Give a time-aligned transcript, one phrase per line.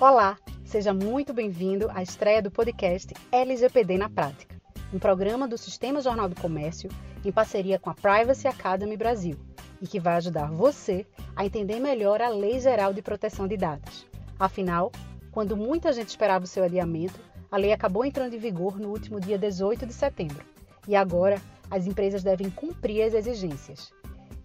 [0.00, 4.56] Olá, seja muito bem-vindo à estreia do podcast LGPD na Prática,
[4.94, 6.88] um programa do Sistema Jornal do Comércio
[7.22, 9.36] em parceria com a Privacy Academy Brasil
[9.78, 11.06] e que vai ajudar você
[11.36, 14.06] a entender melhor a Lei Geral de Proteção de Dados.
[14.38, 14.90] Afinal,
[15.30, 17.20] quando muita gente esperava o seu adiamento,
[17.50, 20.42] a lei acabou entrando em vigor no último dia 18 de setembro
[20.88, 21.38] e agora
[21.70, 23.92] as empresas devem cumprir as exigências.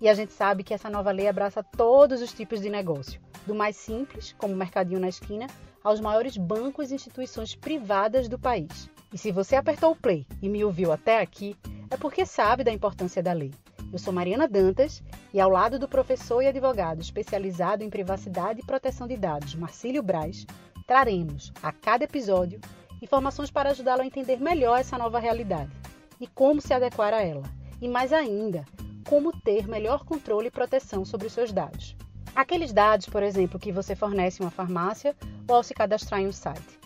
[0.02, 3.56] E a gente sabe que essa nova lei abraça todos os tipos de negócio do
[3.56, 5.48] mais simples, como o mercadinho na esquina,
[5.84, 8.90] aos maiores bancos e instituições privadas do país.
[9.14, 11.56] E se você apertou o play e me ouviu até aqui,
[11.90, 13.52] é porque sabe da importância da lei.
[13.94, 15.02] Eu sou Mariana Dantas
[15.34, 20.04] e, ao lado do professor e advogado especializado em privacidade e proteção de dados, Marcílio
[20.04, 20.46] Braz,
[20.88, 22.60] traremos, a cada episódio,
[23.02, 25.72] informações para ajudá-lo a entender melhor essa nova realidade
[26.20, 27.44] e como se adequar a ela.
[27.82, 28.66] E mais ainda,
[29.08, 31.96] como ter melhor controle e proteção sobre os seus dados.
[32.36, 35.16] Aqueles dados, por exemplo, que você fornece em uma farmácia
[35.48, 36.80] ou ao se cadastrar em um site.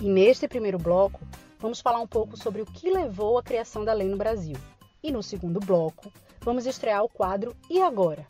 [0.00, 1.20] E neste primeiro bloco,
[1.58, 4.56] vamos falar um pouco sobre o que levou à criação da lei no Brasil.
[5.02, 8.26] E no segundo bloco, vamos estrear o quadro E Agora?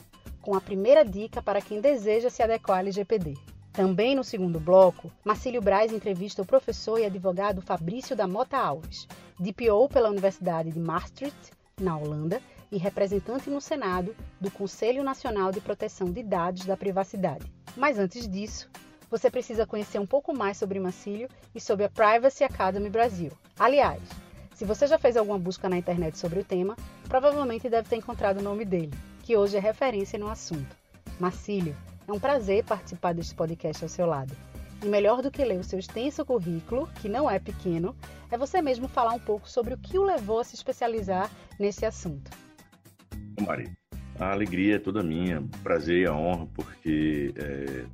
[0.48, 3.34] com a primeira dica para quem deseja se adequar à LGPD.
[3.70, 9.06] Também no segundo bloco, Marcílio Braz entrevista o professor e advogado Fabrício da Mota Alves,
[9.38, 12.40] DPO pela Universidade de Maastricht, na Holanda,
[12.70, 17.50] e representante no Senado do Conselho Nacional de Proteção de Dados da Privacidade.
[17.76, 18.68] Mas antes disso,
[19.10, 23.32] você precisa conhecer um pouco mais sobre Macílio e sobre a Privacy Academy Brasil.
[23.58, 24.02] Aliás,
[24.54, 26.76] se você já fez alguma busca na internet sobre o tema,
[27.08, 28.92] provavelmente deve ter encontrado o nome dele,
[29.22, 30.76] que hoje é referência no assunto.
[31.18, 31.74] Macílio,
[32.06, 34.36] é um prazer participar deste podcast ao seu lado.
[34.82, 37.96] E melhor do que ler o seu extenso currículo, que não é pequeno,
[38.30, 41.84] é você mesmo falar um pouco sobre o que o levou a se especializar nesse
[41.84, 42.30] assunto.
[43.40, 43.70] Mari,
[44.18, 47.86] a alegria é toda minha, prazer e a honra, porque é,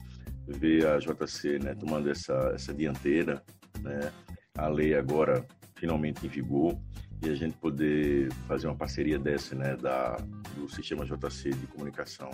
[0.47, 3.43] ver a JC né, tomando essa, essa dianteira,
[3.81, 4.13] né,
[4.57, 5.45] a lei agora
[5.77, 6.79] finalmente em vigor,
[7.23, 10.17] e a gente poder fazer uma parceria dessa, né, da,
[10.55, 12.31] do sistema JC de comunicação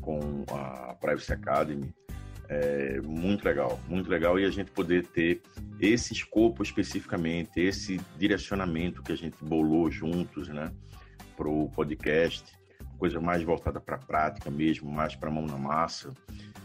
[0.00, 1.92] com a Privacy Academy,
[2.48, 5.40] é muito legal, muito legal, e a gente poder ter
[5.80, 10.72] esse escopo especificamente, esse direcionamento que a gente bolou juntos, né,
[11.36, 12.44] para o podcast,
[12.98, 16.12] coisa mais voltada para a prática mesmo, mais para a mão na massa,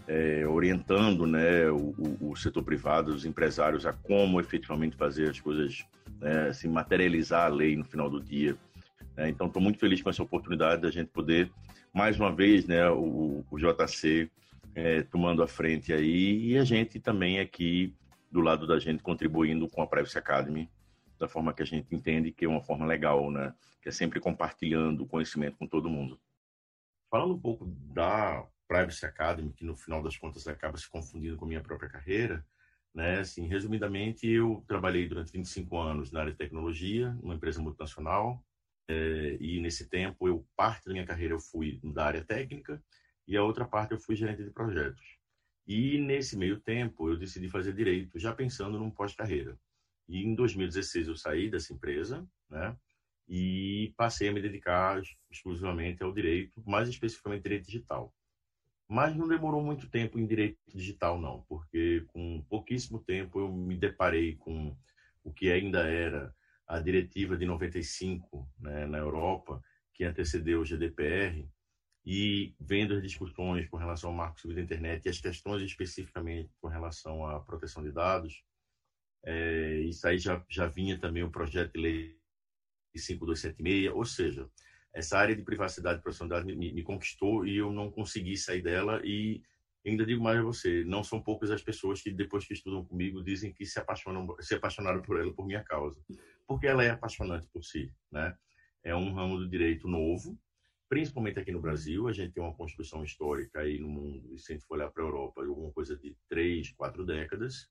[0.08, 5.86] é, orientando né, o, o, setor privado, os empresários a como efetivamente fazer as coisas,
[6.20, 8.56] né, assim, materializar a lei no final do dia.
[9.18, 11.52] É, então, estou muito feliz com essa oportunidade da gente poder,
[11.94, 14.30] mais uma vez, né, o, o JC
[14.76, 17.96] é, tomando a frente aí e a gente também aqui
[18.32, 20.70] do lado da gente contribuindo com a Privacy Academy
[21.22, 23.54] da forma que a gente entende que é uma forma legal, né?
[23.80, 26.20] Que é sempre compartilhando conhecimento com todo mundo.
[27.12, 31.46] Falando um pouco da Privacy Academy, que no final das contas acaba se confundindo com
[31.46, 32.44] a minha própria carreira,
[32.94, 33.20] né?
[33.20, 38.44] Assim, resumidamente, eu trabalhei durante 25 anos na área de tecnologia, numa empresa multinacional,
[38.88, 42.82] é, e nesse tempo eu parte da minha carreira eu fui da área técnica
[43.28, 45.18] e a outra parte eu fui gerente de projetos.
[45.66, 49.58] E nesse meio tempo eu decidi fazer direito, já pensando num pós-carreira.
[50.08, 52.76] E em 2016 eu saí dessa empresa, né?
[53.28, 58.14] E passei a me dedicar exclusivamente ao direito, mais especificamente direito digital.
[58.90, 63.78] Mas não demorou muito tempo em direito digital, não, porque com pouquíssimo tempo eu me
[63.78, 64.76] deparei com
[65.24, 66.36] o que ainda era
[66.68, 69.62] a diretiva de 95 né, na Europa,
[69.94, 71.48] que antecedeu o GDPR,
[72.06, 76.50] e vendo as discussões com relação ao marco civil da internet e as questões especificamente
[76.60, 78.44] com relação à proteção de dados,
[79.24, 82.22] é, isso aí já, já vinha também o projeto de lei
[82.96, 84.50] 5276, ou seja,
[84.94, 88.36] essa área de privacidade e proteção de dados me, me, conquistou e eu não consegui
[88.36, 89.42] sair dela e
[89.86, 93.24] ainda digo mais a você, não são poucas as pessoas que depois que estudam comigo
[93.24, 96.00] dizem que se apaixonam, se apaixonaram por ela por minha causa,
[96.48, 98.36] porque ela é apaixonante por si, né?
[98.84, 100.38] É um ramo do direito novo,
[100.92, 104.52] principalmente aqui no Brasil, a gente tem uma construção histórica aí no mundo, e se
[104.52, 107.70] a gente for olhar para a Europa, alguma coisa de três, quatro décadas,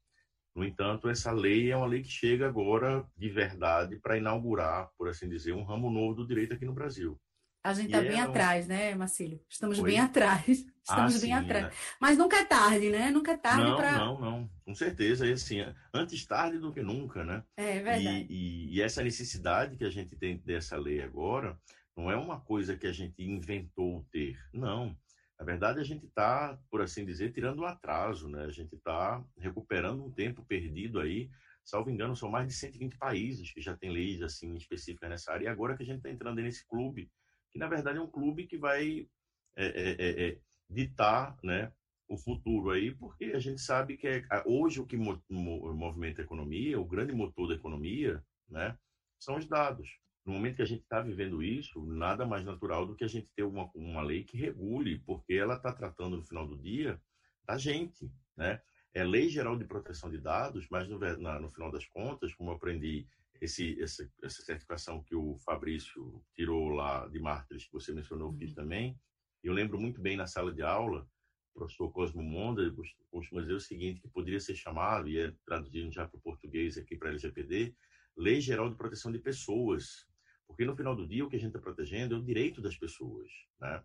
[0.57, 5.07] no entanto, essa lei é uma lei que chega agora de verdade para inaugurar, por
[5.07, 7.21] assim dizer, um ramo novo do direito aqui no Brasil.
[7.63, 9.39] A gente está bem é atrás, né, Marcílio?
[9.47, 9.91] Estamos Oi?
[9.91, 10.47] bem atrás.
[10.83, 11.65] Estamos ah, bem sim, atrás.
[11.67, 11.73] Né?
[12.01, 13.11] Mas nunca é tarde, né?
[13.11, 13.99] Nunca é tarde para.
[13.99, 15.27] Não, não, com certeza.
[15.27, 15.59] E assim,
[15.93, 17.45] antes tarde do que nunca, né?
[17.55, 18.27] É, é verdade.
[18.31, 21.57] E, e, e essa necessidade que a gente tem dessa lei agora
[21.97, 24.39] não é uma coisa que a gente inventou ter.
[24.53, 24.97] Não.
[25.39, 28.45] Na verdade, a gente está, por assim dizer, tirando um atraso, né?
[28.45, 31.31] A gente está recuperando um tempo perdido aí.
[31.65, 35.45] Salvo engano, são mais de 120 países que já têm leis assim específicas nessa área.
[35.45, 37.11] E agora que a gente está entrando nesse clube,
[37.51, 39.09] que na verdade é um clube que vai
[39.57, 40.39] é, é, é, é,
[40.69, 41.73] ditar, né,
[42.09, 46.81] o futuro aí, porque a gente sabe que é, hoje o que movimenta a economia,
[46.81, 48.77] o grande motor da economia, né,
[49.19, 49.99] são os dados.
[50.25, 53.29] No momento que a gente está vivendo isso, nada mais natural do que a gente
[53.35, 57.01] ter uma, uma lei que regule, porque ela está tratando, no final do dia,
[57.47, 58.61] da gente, né?
[58.93, 62.51] É lei geral de proteção de dados, mas no, na, no final das contas, como
[62.51, 63.07] eu aprendi
[63.41, 68.51] esse, essa, essa certificação que o Fabrício tirou lá de Mártires, que você mencionou, fiz
[68.51, 68.57] uhum.
[68.57, 69.01] também,
[69.43, 71.09] eu lembro muito bem na sala de aula,
[71.55, 72.63] o professor Cosmo Monda
[73.11, 76.77] costuma dizer o seguinte, que poderia ser chamado, e é traduzido já para o português
[76.77, 77.75] aqui para a LGPD,
[78.17, 80.07] Lei Geral de Proteção de Pessoas,
[80.51, 82.77] porque no final do dia o que a gente está protegendo é o direito das
[82.77, 83.31] pessoas,
[83.61, 83.83] né?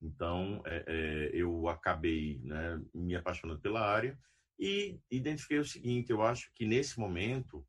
[0.00, 4.18] Então, é, é, eu acabei né, me apaixonando pela área
[4.58, 7.66] e identifiquei o seguinte, eu acho que nesse momento,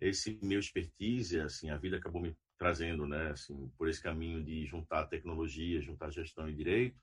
[0.00, 4.64] esse meu expertise, assim, a vida acabou me trazendo, né, assim, por esse caminho de
[4.64, 7.00] juntar tecnologia, juntar gestão e direito,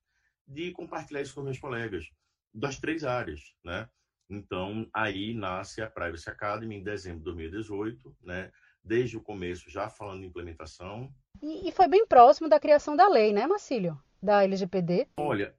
[0.47, 2.07] de compartilhar isso com meus colegas
[2.53, 3.89] das três áreas, né?
[4.30, 8.51] Então, aí nasce a Privacy Academy em dezembro de 2018, né?
[8.85, 11.11] Desde o começo já falando de implementação.
[11.41, 13.99] E, e foi bem próximo da criação da lei, né, Marcílio?
[14.21, 15.07] Da LGPD.
[15.17, 15.55] Olha,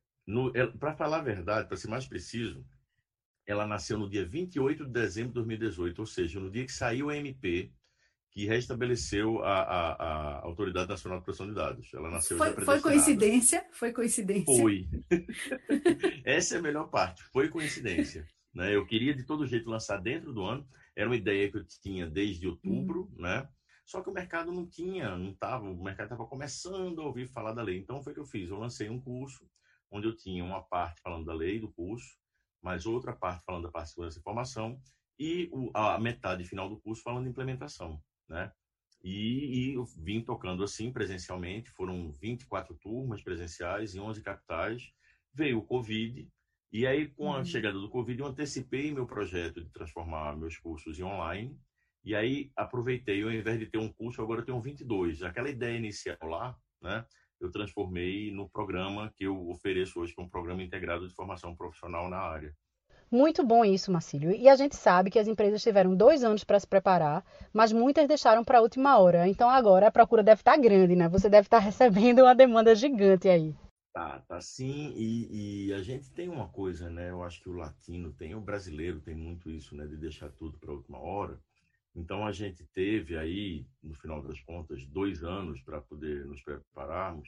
[0.79, 2.65] para falar a verdade, para ser mais preciso,
[3.47, 7.11] ela nasceu no dia 28 de dezembro de 2018, ou seja, no dia que saiu
[7.11, 7.73] a MP,
[8.37, 11.89] que restabeleceu a, a, a, Autoridade Nacional de Proteção de Dados.
[11.95, 13.65] Ela nasceu foi, foi coincidência?
[13.73, 14.57] Foi coincidência?
[14.59, 14.87] Foi.
[16.23, 17.23] Essa é a melhor parte.
[17.33, 18.27] Foi coincidência.
[18.53, 18.75] Né?
[18.75, 20.69] Eu queria de todo jeito lançar dentro do ano.
[20.97, 23.23] Era uma ideia que eu tinha desde outubro, uhum.
[23.23, 23.49] né?
[23.85, 27.53] Só que o mercado não tinha, não tava, o mercado estava começando a ouvir falar
[27.53, 27.79] da lei.
[27.79, 28.51] Então foi o que eu fiz.
[28.51, 29.49] Eu lancei um curso
[29.91, 32.19] onde eu tinha uma parte falando da lei do curso,
[32.61, 34.81] mais outra parte falando da parte de segurança e informação
[35.19, 38.53] e a metade final do curso falando de implementação né?
[39.03, 44.91] E, e eu vim tocando assim presencialmente, foram 24 turmas presenciais em 11 capitais.
[45.33, 46.29] Veio o Covid,
[46.77, 47.45] e aí com a uhum.
[47.47, 51.59] chegada do Covid eu antecipei meu projeto de transformar meus cursos em online.
[52.05, 55.23] E aí aproveitei, ao invés de ter um curso, agora eu tenho 22.
[55.23, 57.07] Aquela ideia inicial lá, né?
[57.41, 61.57] Eu transformei no programa que eu ofereço hoje, que é um programa integrado de formação
[61.57, 62.55] profissional na área.
[63.11, 64.31] Muito bom isso, Marcílio.
[64.33, 67.25] E a gente sabe que as empresas tiveram dois anos para se preparar,
[67.55, 69.27] mas muitas deixaram para a última hora.
[69.27, 71.09] Então agora a procura deve estar tá grande, né?
[71.09, 73.55] Você deve estar tá recebendo uma demanda gigante aí.
[73.97, 74.93] Tá, tá sim.
[74.95, 77.09] E, e, a gente tem uma coisa, né?
[77.09, 79.87] Eu acho que o latino tem, o brasileiro tem muito isso, né?
[79.87, 81.41] De deixar tudo para a última hora.
[81.95, 87.27] Então a gente teve aí, no final das contas, dois anos para poder nos prepararmos.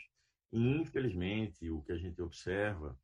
[0.53, 2.95] E infelizmente o que a gente observa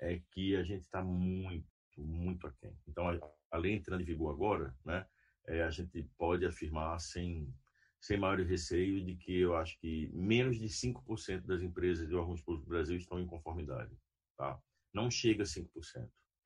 [0.00, 1.68] é que a gente está muito
[1.98, 2.74] muito aquém.
[2.88, 3.06] Então,
[3.50, 5.04] a, lei entrando em vigor agora, né,
[5.46, 7.52] é, a gente pode afirmar sem,
[8.00, 12.40] sem maior receio de que eu acho que menos de 5% das empresas de órgãos
[12.40, 13.94] públicos do Brasil estão em conformidade.
[14.36, 14.58] Tá?
[14.94, 15.68] Não chega a 5%.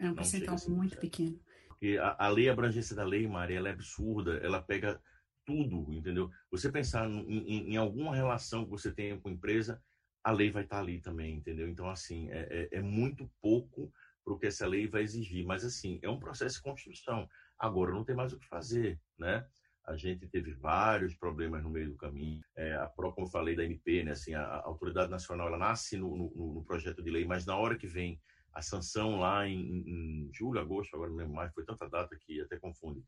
[0.00, 1.40] É um percentual muito pequeno.
[1.68, 5.00] Porque a, a lei, a abrangência da lei, Maria, ela é absurda, ela pega
[5.46, 6.30] tudo, entendeu?
[6.50, 9.80] Você pensar em, em, em alguma relação que você tenha com a empresa,
[10.24, 11.68] a lei vai estar ali também, entendeu?
[11.68, 13.92] Então, assim, é, é, é muito pouco
[14.24, 15.44] para o que essa lei vai exigir.
[15.44, 17.28] Mas, assim, é um processo de construção.
[17.58, 19.46] Agora, não tem mais o que fazer, né?
[19.86, 22.42] A gente teve vários problemas no meio do caminho.
[22.56, 24.12] É, a, como eu falei da MP, né?
[24.12, 27.56] Assim, a, a Autoridade Nacional, ela nasce no, no, no, projeto de lei, mas na
[27.56, 28.20] hora que vem
[28.52, 32.40] a sanção lá em, em julho, agosto, agora não lembro mais, foi tanta data que
[32.40, 33.02] até confunde,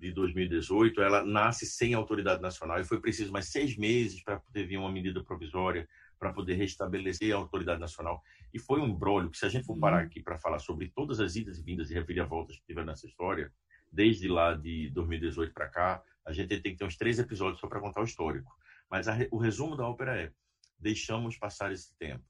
[0.00, 4.66] de 2018, ela nasce sem autoridade nacional e foi preciso mais seis meses para poder
[4.66, 5.86] vir uma medida provisória
[6.18, 8.22] para poder restabelecer a autoridade nacional.
[8.52, 10.06] E foi um embrólio que, se a gente for parar uhum.
[10.06, 13.52] aqui para falar sobre todas as idas e vindas e reviravoltas que tiveram nessa história,
[13.92, 17.66] desde lá de 2018 para cá, a gente tem que ter uns três episódios só
[17.66, 18.56] para contar o histórico.
[18.88, 20.32] Mas a, o resumo da ópera é:
[20.78, 22.24] deixamos passar esse tempo.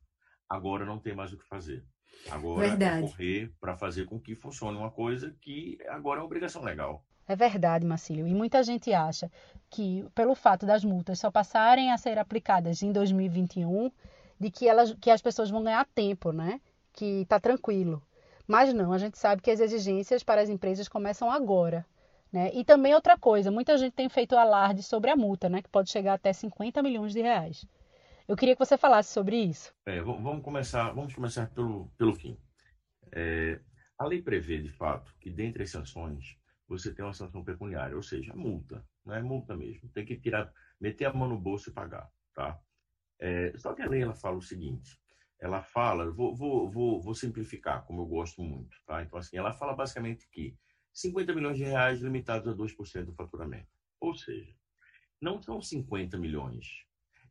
[0.49, 1.85] Agora não tem mais o que fazer.
[2.31, 3.05] Agora é Verdade.
[3.05, 7.05] é correr para fazer com que funcione uma coisa que agora é obrigação legal.
[7.29, 8.27] É verdade, Marcílio.
[8.27, 9.31] E muita gente acha
[9.71, 13.91] que, pelo fato das multas só passarem a ser aplicadas em 2021,
[14.39, 16.61] de que, elas, que as pessoas vão ganhar tempo, né?
[16.93, 18.03] Que está tranquilo.
[18.49, 21.87] Mas não, a gente sabe que as exigências para as empresas começam agora.
[22.33, 22.51] Né?
[22.55, 25.63] E também outra coisa, muita gente tem feito alarde sobre a multa, né?
[25.63, 27.67] que pode chegar até 50 milhões de reais.
[28.29, 29.75] Eu queria que você falasse sobre isso.
[29.85, 32.39] É, vamos começar, vamos começar pelo, pelo fim.
[33.13, 33.61] É,
[33.99, 38.03] a lei prevê, de fato, que dentre as sanções você tem uma sanção pecuniária, ou
[38.03, 39.89] seja, multa, não é multa mesmo.
[39.89, 42.57] Tem que tirar, meter a mão no bolso e pagar, tá?
[43.19, 44.97] É, só que a lei ela fala o seguinte,
[45.41, 49.03] ela fala, vou, vou, vou, vou simplificar, como eu gosto muito, tá?
[49.03, 50.57] Então, assim, ela fala basicamente que
[50.93, 53.69] 50 milhões de reais limitados a 2% do faturamento.
[54.01, 54.55] Ou seja,
[55.21, 56.85] não são 50 milhões,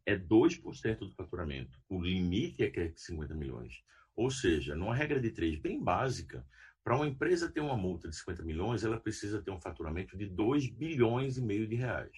[0.06, 1.80] é 2% do faturamento.
[1.90, 3.84] O limite é que é 50 milhões.
[4.16, 6.46] Ou seja, numa regra de três bem básica,
[6.84, 10.26] para uma empresa ter uma multa de 50 milhões, ela precisa ter um faturamento de
[10.26, 12.12] 2 bilhões e meio de reais.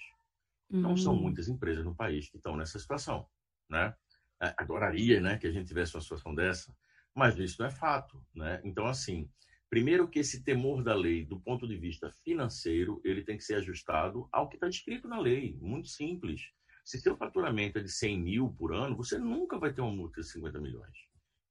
[0.70, 0.82] Uhum.
[0.82, 1.22] Não são uhum.
[1.22, 3.28] muitas empresas no país que estão nessa situação,
[3.70, 3.94] né?
[4.42, 6.76] É, adoraria, né, que a gente tivesse uma situação dessa,
[7.14, 8.60] mas isso não é fato, né?
[8.64, 9.30] Então, assim,
[9.72, 13.56] primeiro que esse temor da lei, do ponto de vista financeiro, ele tem que ser
[13.56, 16.42] ajustado ao que está escrito na lei, muito simples.
[16.84, 20.20] Se seu faturamento é de 100 mil por ano, você nunca vai ter uma multa
[20.20, 20.98] de 50 milhões,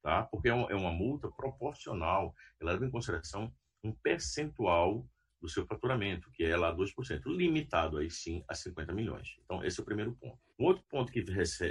[0.03, 0.25] tá?
[0.25, 3.51] Porque é, é uma multa proporcional, ela leva em consideração
[3.83, 5.09] um percentual
[5.41, 9.39] do seu faturamento, que é lá 2%, limitado aí sim a 50 milhões.
[9.47, 10.39] Então, esse é o primeiro ponto.
[10.59, 11.25] Um outro ponto que,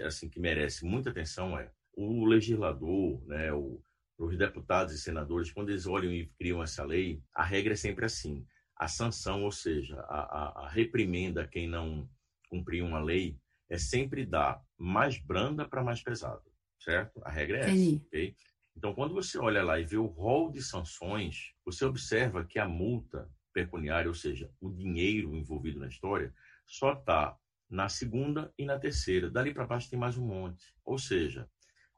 [0.04, 3.80] assim, que merece muita atenção é o legislador, né, o,
[4.20, 8.06] os deputados e senadores, quando eles olham e criam essa lei, a regra é sempre
[8.06, 8.46] assim:
[8.76, 12.08] a sanção, ou seja, a, a, a reprimenda a quem não
[12.50, 16.44] cumprir uma lei, é sempre dar mais branda para mais pesada,
[16.80, 17.22] certo?
[17.24, 18.36] A regra é essa, ok?
[18.76, 22.68] Então, quando você olha lá e vê o rol de sanções, você observa que a
[22.68, 26.34] multa pecuniária, ou seja, o dinheiro envolvido na história,
[26.66, 27.38] só está
[27.70, 29.30] na segunda e na terceira.
[29.30, 30.74] Dali para baixo tem mais um monte.
[30.84, 31.48] Ou seja,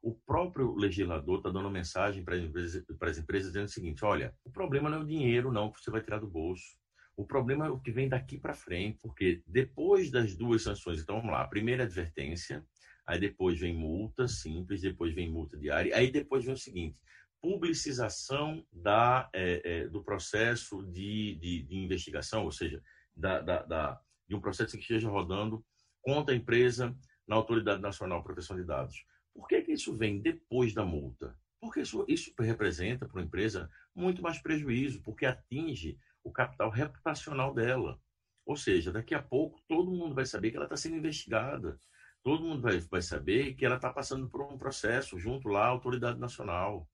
[0.01, 2.83] o próprio legislador está dando mensagem para as empresas,
[3.19, 6.01] empresas dizendo o seguinte: olha, o problema não é o dinheiro, não, que você vai
[6.01, 6.75] tirar do bolso.
[7.15, 11.17] O problema é o que vem daqui para frente, porque depois das duas sanções, então
[11.17, 12.65] vamos lá, a primeira advertência,
[13.05, 16.97] aí depois vem multa simples, depois vem multa diária, aí depois vem o seguinte:
[17.39, 22.81] publicização da, é, é, do processo de, de, de, investigação, ou seja,
[23.15, 25.63] da, da, da, de um processo que esteja rodando
[26.01, 26.95] contra a empresa
[27.27, 29.05] na Autoridade Nacional de Proteção de Dados.
[29.33, 31.37] Por que, que isso vem depois da multa?
[31.59, 37.53] Porque isso, isso representa para a empresa muito mais prejuízo, porque atinge o capital reputacional
[37.53, 37.99] dela.
[38.45, 41.79] Ou seja, daqui a pouco todo mundo vai saber que ela está sendo investigada.
[42.23, 45.67] Todo mundo vai, vai saber que ela está passando por um processo junto lá à
[45.67, 46.87] autoridade nacional.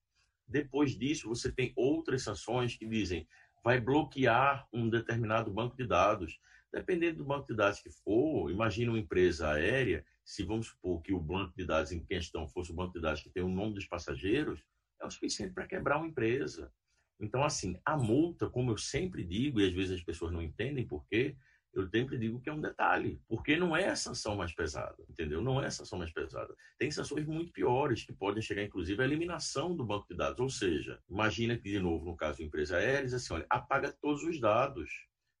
[0.46, 3.26] Depois disso, você tem outras sanções que dizem
[3.62, 6.38] vai bloquear um determinado banco de dados.
[6.72, 11.14] Dependendo do banco de dados que for, imagine uma empresa aérea, se vamos supor que
[11.14, 13.72] o banco de dados em questão fosse o banco de dados que tem o nome
[13.72, 14.62] dos passageiros,
[15.00, 16.70] é o suficiente para quebrar uma empresa.
[17.18, 20.86] Então, assim, a multa, como eu sempre digo, e às vezes as pessoas não entendem
[20.86, 21.34] por quê,
[21.72, 25.40] eu sempre digo que é um detalhe, porque não é a sanção mais pesada, entendeu?
[25.40, 26.54] Não é a sanção mais pesada.
[26.78, 30.40] Tem sanções muito piores que podem chegar, inclusive, à eliminação do banco de dados.
[30.40, 33.90] Ou seja, imagina que, de novo, no caso da empresa aérea, diz assim, olha, apaga
[33.92, 34.90] todos os dados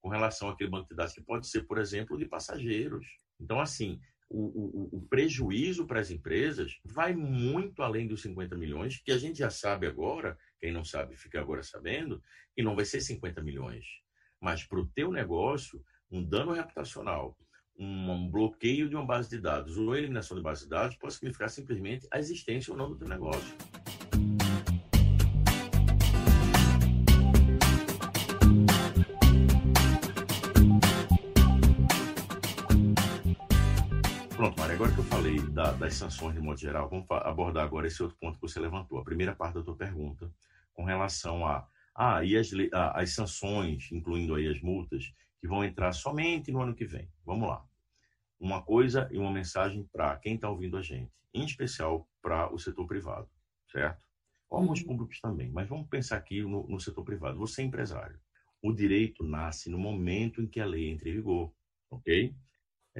[0.00, 3.06] com relação àquele banco de dados, que pode ser, por exemplo, de passageiros.
[3.38, 9.00] Então, assim, o, o, o, prejuízo para as empresas vai muito além dos 50 milhões,
[9.02, 12.22] que a gente já sabe agora, quem não sabe fica agora sabendo,
[12.54, 13.86] que não vai ser 50 milhões.
[14.40, 17.36] Mas para o teu negócio, um dano reputacional,
[17.78, 21.48] um bloqueio de uma base de dados ou eliminação de base de dados pode significar
[21.48, 23.56] simplesmente a existência ou não do teu negócio.
[35.48, 38.98] Da, das sanções de modo geral, vamos abordar agora esse outro ponto que você levantou,
[38.98, 40.30] a primeira parte da tua pergunta,
[40.72, 45.92] com relação a, ah, e as, as sanções, incluindo aí as multas, que vão entrar
[45.92, 47.08] somente no ano que vem.
[47.24, 47.64] Vamos lá.
[48.38, 52.58] Uma coisa e uma mensagem para quem está ouvindo a gente, em especial para o
[52.58, 53.28] setor privado,
[53.70, 54.04] certo?
[54.50, 54.86] Alguns uhum.
[54.86, 57.38] públicos também, mas vamos pensar aqui no, no setor privado.
[57.38, 58.18] Você é empresário.
[58.62, 61.52] O direito nasce no momento em que a lei entra em vigor,
[61.90, 62.34] ok?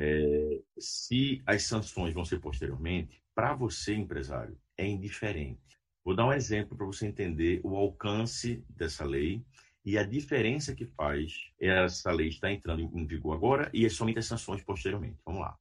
[0.01, 5.77] É, se as sanções vão ser posteriormente, para você, empresário, é indiferente.
[6.05, 9.45] Vou dar um exemplo para você entender o alcance dessa lei
[9.85, 14.21] e a diferença que faz essa lei está entrando em vigor agora e é somente
[14.21, 15.19] as sanções posteriormente.
[15.27, 15.59] Vamos lá.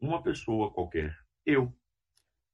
[0.00, 1.76] Uma pessoa qualquer, eu,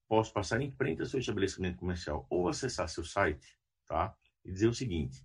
[0.08, 3.46] posso passar em frente ao seu estabelecimento comercial ou acessar seu site,
[3.86, 4.16] tá?
[4.42, 5.22] E dizer o seguinte: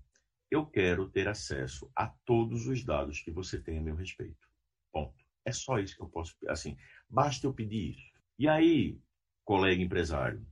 [0.51, 4.49] eu quero ter acesso a todos os dados que você tem a meu respeito.
[4.91, 5.22] Ponto.
[5.45, 6.77] É só isso que eu posso, assim,
[7.09, 8.11] basta eu pedir isso.
[8.39, 8.97] E aí,
[9.43, 10.45] colega empresário,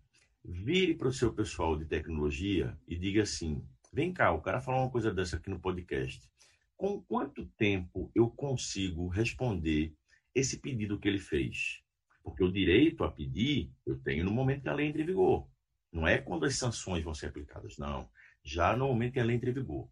[0.44, 4.82] vire para o seu pessoal de tecnologia e diga assim: Vem cá, o cara falou
[4.82, 6.30] uma coisa dessa aqui no podcast.
[6.76, 9.94] Com quanto tempo eu consigo responder
[10.34, 11.82] esse pedido que ele fez?
[12.24, 15.48] Porque o direito a pedir eu tenho no momento que a lei entra em vigor.
[15.92, 18.10] Não é quando as sanções vão ser aplicadas, não.
[18.44, 19.90] Já no momento que a lei entra em vigor.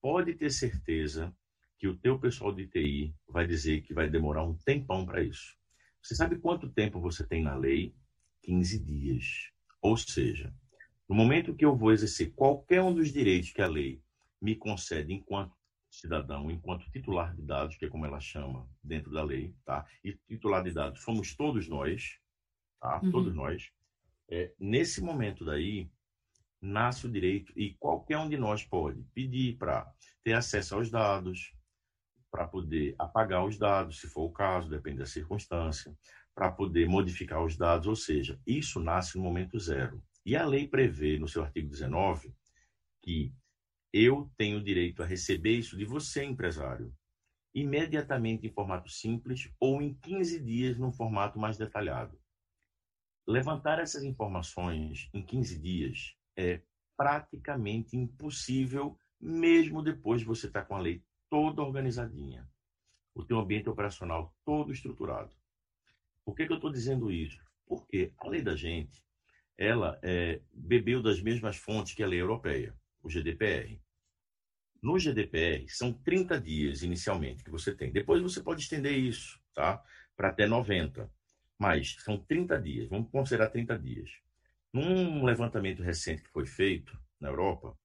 [0.00, 1.34] Pode ter certeza
[1.78, 5.56] que o teu pessoal de TI vai dizer que vai demorar um tempão para isso.
[6.02, 7.94] Você sabe quanto tempo você tem na lei?
[8.42, 9.50] 15 dias.
[9.80, 10.52] Ou seja,
[11.08, 14.00] no momento que eu vou exercer qualquer um dos direitos que a lei
[14.40, 15.56] me concede enquanto
[15.90, 19.86] cidadão, enquanto titular de dados, que é como ela chama dentro da lei, tá?
[20.04, 22.18] E titular de dados somos todos nós,
[22.80, 23.00] tá?
[23.02, 23.10] Uhum.
[23.10, 23.70] Todos nós.
[24.30, 25.90] É, nesse momento daí,
[26.60, 29.90] nasce o direito e qualquer um de nós pode pedir para
[30.22, 31.52] ter acesso aos dados,
[32.30, 35.96] para poder apagar os dados, se for o caso, depende da circunstância,
[36.34, 40.02] para poder modificar os dados, ou seja, isso nasce no momento zero.
[40.24, 42.34] E a lei prevê, no seu artigo 19,
[43.02, 43.34] que
[43.92, 46.94] eu tenho direito a receber isso de você, empresário,
[47.54, 52.20] imediatamente em formato simples ou em 15 dias num formato mais detalhado.
[53.26, 56.62] Levantar essas informações em 15 dias é
[56.96, 62.48] praticamente impossível, mesmo depois de você estar com a lei toda organizadinha,
[63.14, 65.30] o teu ambiente operacional todo estruturado.
[66.24, 67.40] Por que, que eu estou dizendo isso?
[67.66, 69.02] Porque a lei da gente,
[69.56, 73.80] ela é, bebeu das mesmas fontes que a lei europeia, o GDPR.
[74.80, 77.90] No GDPR, são 30 dias inicialmente que você tem.
[77.90, 79.82] Depois você pode estender isso, tá?
[80.16, 81.10] Para até 90.
[81.58, 84.10] Mas são 30 dias, vamos considerar 30 dias.
[84.72, 87.76] Num levantamento recente que foi feito na Europa,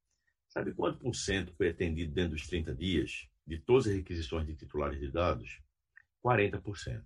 [0.47, 4.55] sabe quanto por cento foi atendido dentro dos 30 dias de todas as requisições de
[4.55, 5.61] titulares de dados?
[6.23, 7.03] 40%.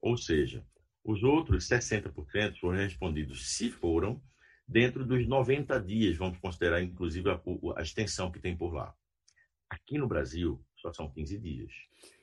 [0.00, 0.64] Ou seja,
[1.04, 4.22] os outros 60% foram respondidos, se foram,
[4.66, 7.40] dentro dos 90 dias, vamos considerar inclusive a,
[7.76, 8.94] a extensão que tem por lá.
[9.68, 11.72] Aqui no Brasil, só são 15 dias.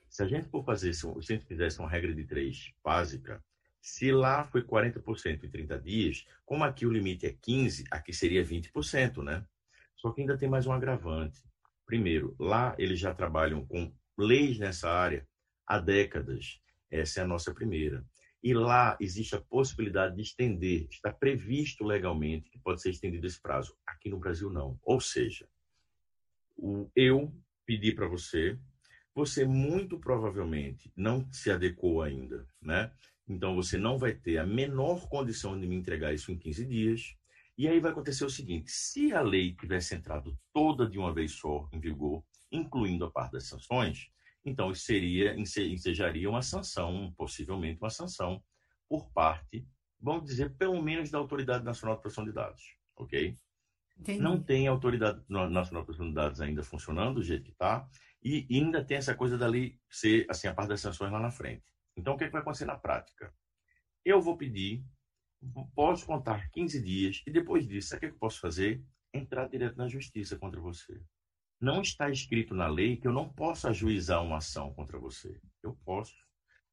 [0.09, 3.43] Se a gente for fazer, se a gente fizesse uma regra de três básica,
[3.81, 8.43] se lá foi 40% em 30 dias, como aqui o limite é 15, aqui seria
[8.43, 9.45] 20%, né?
[9.95, 11.41] Só que ainda tem mais um agravante.
[11.87, 15.25] Primeiro, lá eles já trabalham com leis nessa área
[15.65, 16.59] há décadas.
[16.91, 18.05] Essa é a nossa primeira.
[18.43, 23.41] E lá existe a possibilidade de estender, está previsto legalmente que pode ser estendido esse
[23.41, 23.75] prazo.
[23.85, 24.77] Aqui no Brasil, não.
[24.83, 25.47] Ou seja,
[26.95, 27.33] eu
[27.65, 28.59] pedi para você,
[29.15, 32.91] você muito provavelmente não se adequou ainda, né?
[33.27, 37.15] Então você não vai ter a menor condição de me entregar isso em 15 dias.
[37.57, 41.31] E aí vai acontecer o seguinte: se a lei tivesse entrado toda de uma vez
[41.31, 44.09] só em vigor, incluindo a parte das sanções,
[44.45, 48.41] então isso seria ensejaria uma sanção, possivelmente uma sanção
[48.87, 49.67] por parte,
[49.99, 52.63] vamos dizer, pelo menos da Autoridade Nacional de Proteção de Dados,
[52.95, 53.35] ok?
[53.99, 54.19] Entendi.
[54.19, 57.89] Não tem a Autoridade Nacional de Proteção de Dados ainda funcionando do jeito que está,
[58.23, 61.31] e ainda tem essa coisa da lei ser assim a parte das sanções lá na
[61.31, 61.65] frente.
[61.95, 63.33] Então, o que, é que vai acontecer na prática?
[64.05, 64.85] Eu vou pedir,
[65.75, 68.83] posso contar 15 dias, e depois disso, sabe o que eu posso fazer?
[69.13, 71.01] Entrar direto na justiça contra você.
[71.59, 75.39] Não está escrito na lei que eu não posso ajuizar uma ação contra você.
[75.63, 76.13] Eu posso.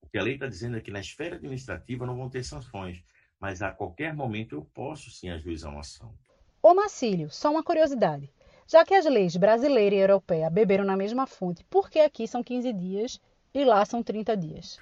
[0.02, 3.02] O que a lei está dizendo é que na esfera administrativa não vão ter sanções,
[3.40, 6.14] mas a qualquer momento eu posso sim ajuizar uma ação.
[6.62, 8.30] Ô Marcílio, só uma curiosidade.
[8.66, 12.42] Já que as leis brasileira e europeia beberam na mesma fonte, por que aqui são
[12.42, 13.20] 15 dias
[13.52, 14.78] e lá são 30 dias?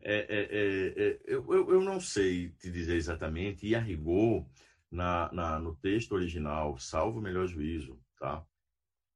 [0.00, 4.46] É, é, é, é, eu, eu, não sei te dizer exatamente, e a rigor,
[4.90, 8.46] na, na, no texto original, salvo o melhor juízo, tá?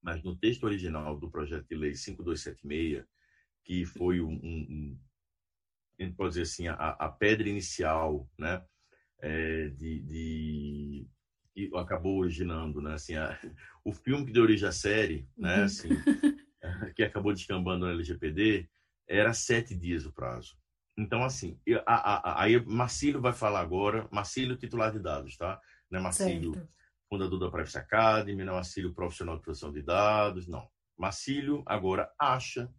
[0.03, 3.05] mas no texto original do projeto de lei 5276,
[3.65, 4.99] que foi um, um,
[6.01, 8.65] um pode dizer assim, a, a pedra inicial, né,
[9.21, 11.07] é, de, de
[11.55, 13.39] que acabou originando, né, assim, a,
[13.85, 15.65] o filme que deu origem à série, né, uhum.
[15.65, 15.89] assim,
[16.97, 18.69] que acabou descambando no LGPD,
[19.07, 20.57] era sete dias o prazo.
[20.97, 21.59] Então, assim,
[22.37, 25.61] aí Marcílio vai falar agora, Marcílio titular de dados, tá?
[25.91, 26.73] Não é Marcílio certo
[27.13, 30.67] fundador da Privacy Academy, não é Marcílio profissional de proteção de dados, não.
[30.97, 32.73] Marcílio agora acha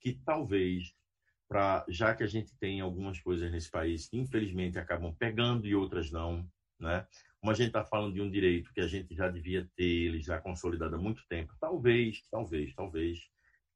[0.00, 0.94] que talvez,
[1.46, 5.74] pra, já que a gente tem algumas coisas nesse país que infelizmente acabam pegando e
[5.74, 6.48] outras não,
[6.80, 7.06] né?
[7.38, 10.22] Como a gente está falando de um direito que a gente já devia ter, ele
[10.22, 13.18] já consolidado há muito tempo, talvez, talvez, talvez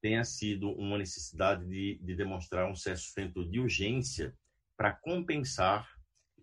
[0.00, 4.34] tenha sido uma necessidade de, de demonstrar um certo de urgência
[4.76, 5.88] para compensar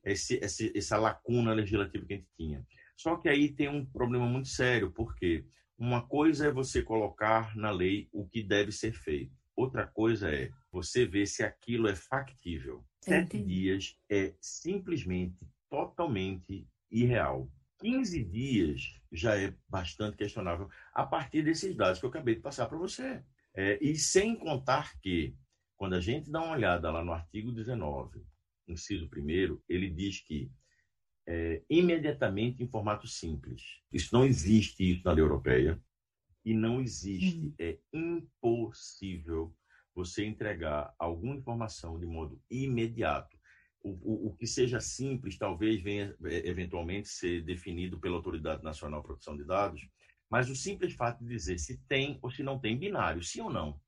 [0.04, 2.66] esse, esse, essa lacuna legislativa que a gente tinha.
[2.96, 5.46] Só que aí tem um problema muito sério, porque
[5.78, 9.36] uma coisa é você colocar na lei o que deve ser feito.
[9.56, 12.86] Outra coisa é você ver se aquilo é factível.
[13.02, 17.50] Sete dias é simplesmente, totalmente irreal.
[17.80, 22.68] 15 dias já é bastante questionável a partir desses dados que eu acabei de passar
[22.68, 23.24] para você.
[23.56, 25.36] É, e sem contar que,
[25.78, 28.22] quando a gente dá uma olhada lá no artigo 19,
[28.68, 30.52] inciso 1, ele diz que
[31.28, 33.62] é, imediatamente em formato simples.
[33.92, 35.82] Isso não existe isso na lei europeia
[36.44, 37.48] e não existe.
[37.48, 37.54] Uhum.
[37.58, 39.56] É impossível
[39.94, 43.38] você entregar alguma informação de modo imediato.
[43.82, 49.02] O, o, o, que seja simples talvez venha é, eventualmente ser definido pela Autoridade Nacional
[49.02, 49.88] de Proteção de Dados,
[50.30, 53.50] mas o simples fato de dizer se tem ou se não tem binário, sim ou
[53.50, 53.80] não,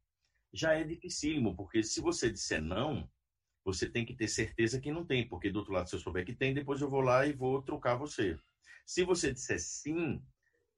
[0.53, 3.09] já é dificílimo, porque se você disser não,
[3.63, 6.25] você tem que ter certeza que não tem, porque do outro lado, se eu souber
[6.25, 8.37] que tem, depois eu vou lá e vou trocar você.
[8.85, 10.21] Se você disser sim,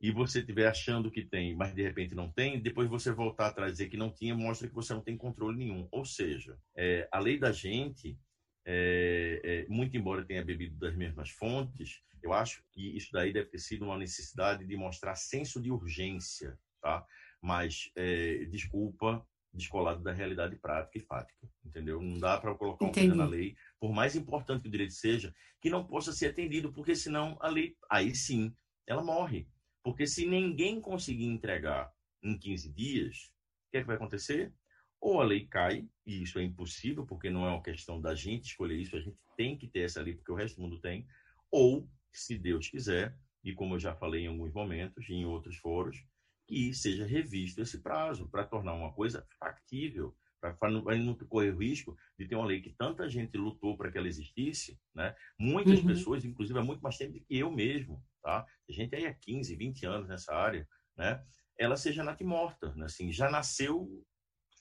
[0.02, 3.72] e você estiver achando que tem, mas de repente não tem, depois você voltar atrás
[3.72, 5.88] e dizer que não tinha, mostra que você não tem controle nenhum.
[5.92, 8.18] Ou seja, é, a lei da gente,
[8.66, 13.50] é, é, muito embora tenha bebido das mesmas fontes, eu acho que isso daí deve
[13.50, 17.06] ter sido uma necessidade de mostrar senso de urgência, tá?
[17.42, 22.02] Mas, é, desculpa, descolado da realidade prática e fática, entendeu?
[22.02, 25.34] Não dá para colocar uma coisa na lei, por mais importante que o direito seja,
[25.62, 28.54] que não possa ser atendido, porque senão a lei, aí sim,
[28.86, 29.48] ela morre.
[29.84, 31.92] Porque se ninguém conseguir entregar
[32.22, 33.32] em 15 dias,
[33.68, 34.54] o que, é que vai acontecer?
[35.02, 38.46] Ou a lei cai, e isso é impossível, porque não é uma questão da gente
[38.46, 41.08] escolher isso, a gente tem que ter essa lei, porque o resto do mundo tem,
[41.52, 45.58] ou, se Deus quiser, e como eu já falei em alguns momentos, e em outros
[45.58, 46.04] foros,
[46.48, 51.60] que seja revisto esse prazo para tornar uma coisa factível, para não, não correr o
[51.60, 55.14] risco de ter uma lei que tanta gente lutou para que ela existisse, né?
[55.38, 55.88] Muitas uhum.
[55.88, 58.46] pessoas, inclusive há muito mais tempo do que eu mesmo, tá?
[58.68, 61.24] A gente aí há 15, 20 anos nessa área, né?
[61.58, 62.86] Ela seja natimorta, né?
[62.86, 64.04] Assim, já nasceu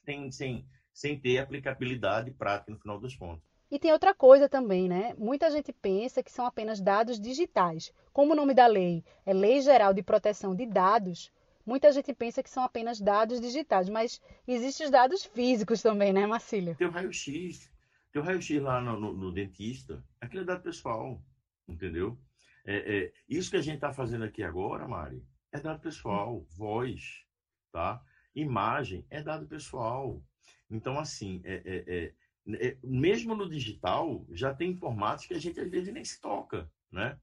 [0.05, 3.43] sem, sem, sem ter aplicabilidade prática no final das contas.
[3.71, 5.15] E tem outra coisa também, né?
[5.19, 7.93] Muita gente pensa que são apenas dados digitais.
[8.13, 11.31] Como o nome da lei é Lei Geral de Proteção de Dados,
[11.69, 16.27] Muita gente pensa que são apenas dados digitais, mas existem os dados físicos também, né,
[16.27, 16.75] Marcílio?
[16.75, 17.71] Tem o raio-x.
[18.11, 20.03] Tem o raio-x lá no, no, no, dentista.
[20.19, 21.23] Aquilo é dado pessoal,
[21.69, 22.19] entendeu?
[22.65, 26.43] É, é, isso que a gente está fazendo aqui agora, Mari, é dado pessoal.
[26.57, 27.23] Voz,
[27.71, 28.03] tá?
[28.41, 30.23] Imagem é dado pessoal.
[30.71, 35.59] Então, assim, é, é, é, é mesmo no digital, já tem formatos que a gente
[35.61, 37.19] às vezes nem se toca, né?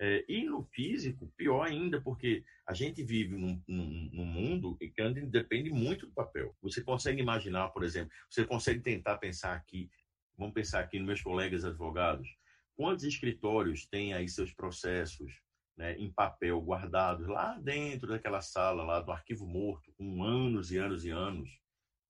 [0.00, 4.92] É, e no físico, pior ainda, porque a gente vive num, num, num mundo que
[5.26, 6.54] depende muito do papel.
[6.62, 9.90] Você consegue imaginar, por exemplo, você consegue tentar pensar aqui,
[10.36, 12.28] vamos pensar aqui nos meus colegas advogados,
[12.76, 15.42] quantos escritórios têm aí seus processos
[15.78, 20.76] né, em papel guardados lá dentro daquela sala, lá do arquivo morto, com anos e
[20.76, 21.48] anos e anos.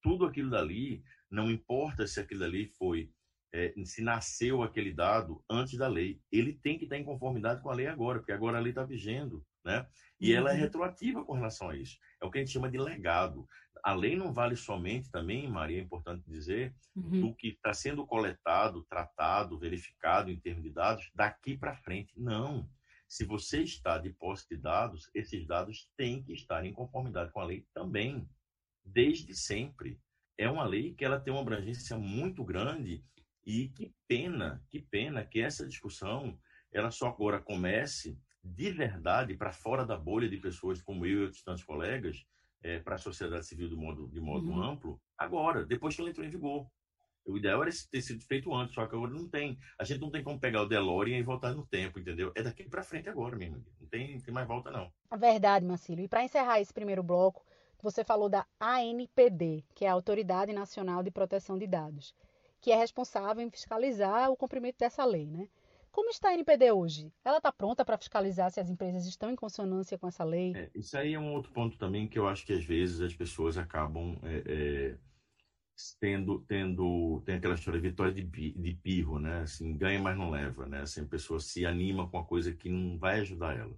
[0.02, 3.12] Tudo aquilo dali, não importa se aquilo dali foi
[3.52, 6.20] é, se nasceu aquele dado antes da lei.
[6.30, 8.84] Ele tem que estar em conformidade com a lei agora, porque agora a lei está
[8.84, 9.86] vigendo, né?
[10.20, 10.60] E ela é uhum.
[10.60, 11.98] retroativa com relação a isso.
[12.20, 13.48] É o que a gente chama de legado.
[13.82, 17.20] A lei não vale somente também, Maria, é importante dizer, uhum.
[17.20, 22.12] do que está sendo coletado, tratado, verificado em termos de dados daqui para frente.
[22.18, 22.68] Não.
[23.08, 27.40] Se você está de posse de dados, esses dados têm que estar em conformidade com
[27.40, 28.28] a lei também,
[28.84, 29.98] desde sempre.
[30.36, 33.02] É uma lei que ela tem uma abrangência muito grande
[33.46, 36.38] e que pena, que pena que essa discussão
[36.70, 41.22] ela só agora comece de verdade para fora da bolha de pessoas como eu e
[41.22, 42.24] outros tantos colegas,
[42.62, 44.62] é, para a sociedade civil de modo, de modo uhum.
[44.62, 46.68] amplo, agora, depois que ela entrou em vigor.
[47.28, 49.58] O ideal era ter sido feito antes, só que agora não tem.
[49.78, 52.32] A gente não tem como pegar o DeLorean e voltar no tempo, entendeu?
[52.34, 53.64] É daqui para frente agora mesmo.
[53.80, 54.90] Não tem, não tem mais volta, não.
[55.10, 56.04] A verdade, Marcílio.
[56.04, 57.44] E para encerrar esse primeiro bloco,
[57.82, 62.14] você falou da ANPD, que é a Autoridade Nacional de Proteção de Dados
[62.60, 65.48] que é responsável em fiscalizar o cumprimento dessa lei, né?
[65.90, 67.12] Como está a NPD hoje?
[67.24, 70.52] Ela está pronta para fiscalizar se as empresas estão em consonância com essa lei?
[70.54, 73.14] É, isso aí é um outro ponto também que eu acho que às vezes as
[73.14, 74.96] pessoas acabam é, é,
[76.00, 79.42] tendo, tendo tem aquela história de vitória de, de pirro, né?
[79.42, 80.82] Assim, ganha, mas não leva, né?
[80.82, 83.76] Assim, a pessoa se anima com a coisa que não vai ajudar ela.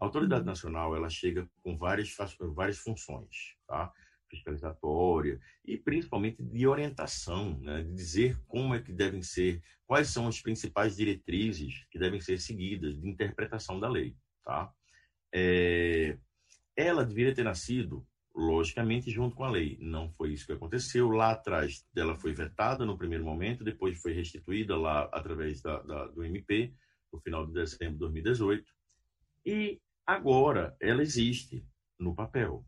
[0.00, 0.46] A autoridade uhum.
[0.46, 2.14] nacional ela chega com várias,
[2.54, 3.92] várias funções, tá?
[4.28, 7.82] fiscalizatória e principalmente de orientação, né?
[7.82, 12.38] de dizer como é que devem ser, quais são as principais diretrizes que devem ser
[12.38, 14.14] seguidas de interpretação da lei.
[14.44, 14.70] Tá?
[15.34, 16.18] É,
[16.76, 18.06] ela deveria ter nascido,
[18.38, 19.76] logicamente, junto com a lei.
[19.80, 21.08] Não foi isso que aconteceu.
[21.10, 26.06] Lá atrás, ela foi vetada no primeiro momento, depois foi restituída lá através da, da,
[26.06, 26.72] do MP,
[27.12, 28.64] no final de dezembro de 2018.
[29.44, 31.66] E agora ela existe
[31.98, 32.64] no papel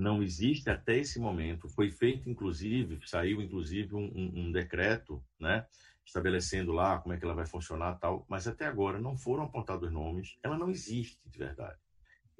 [0.00, 1.68] não existe até esse momento.
[1.68, 5.66] Foi feito, inclusive, saiu inclusive um, um, um, decreto, né,
[6.04, 9.92] estabelecendo lá como é que ela vai funcionar tal, mas até agora não foram apontados
[9.92, 10.36] nomes.
[10.42, 11.78] Ela não existe de verdade.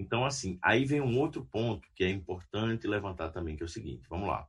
[0.00, 3.68] Então, assim, aí vem um outro ponto que é importante levantar também, que é o
[3.68, 4.48] seguinte: vamos lá.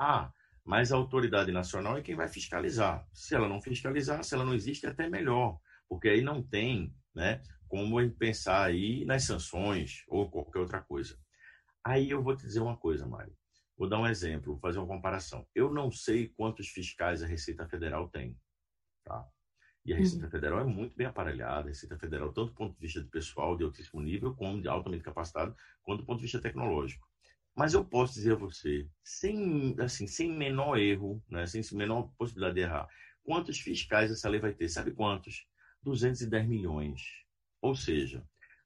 [0.00, 0.32] Ah,
[0.64, 3.06] mas a autoridade nacional é quem vai fiscalizar.
[3.12, 6.94] Se ela não fiscalizar, se ela não existe, é até melhor, porque aí não tem,
[7.14, 11.18] né, como pensar aí nas sanções ou qualquer outra coisa.
[11.84, 13.36] Aí eu vou te dizer uma coisa, Mário.
[13.76, 15.46] Vou dar um exemplo, vou fazer uma comparação.
[15.54, 18.34] Eu não sei quantos fiscais a Receita Federal tem,
[19.04, 19.22] tá?
[19.84, 20.30] E a Receita uhum.
[20.30, 23.56] Federal é muito bem aparelhada, a Receita Federal, tanto do ponto de vista de pessoal
[23.56, 27.08] de altíssimo nível, como de altamente capacitado, quanto do ponto de vista tecnológico.
[27.56, 32.54] Mas eu posso dizer a você, sem, assim, sem menor erro, né, sem menor possibilidade
[32.54, 32.88] de errar,
[33.24, 34.68] quantos fiscais essa lei vai ter?
[34.68, 35.46] Sabe quantos?
[35.82, 37.02] 210 milhões.
[37.60, 38.24] Ou seja,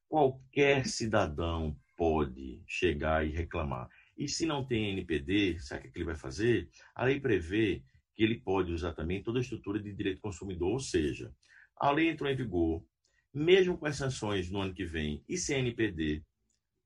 [0.08, 3.88] qualquer cidadão pode chegar e reclamar.
[4.16, 6.68] E se não tem NPD, sabe o que ele vai fazer?
[6.94, 7.82] A lei prevê
[8.14, 11.34] que ele pode usar também toda a estrutura de direito consumidor, ou seja,
[11.76, 12.84] a lei entrou em vigor,
[13.32, 16.22] mesmo com as sanções no ano que vem e sem NPD,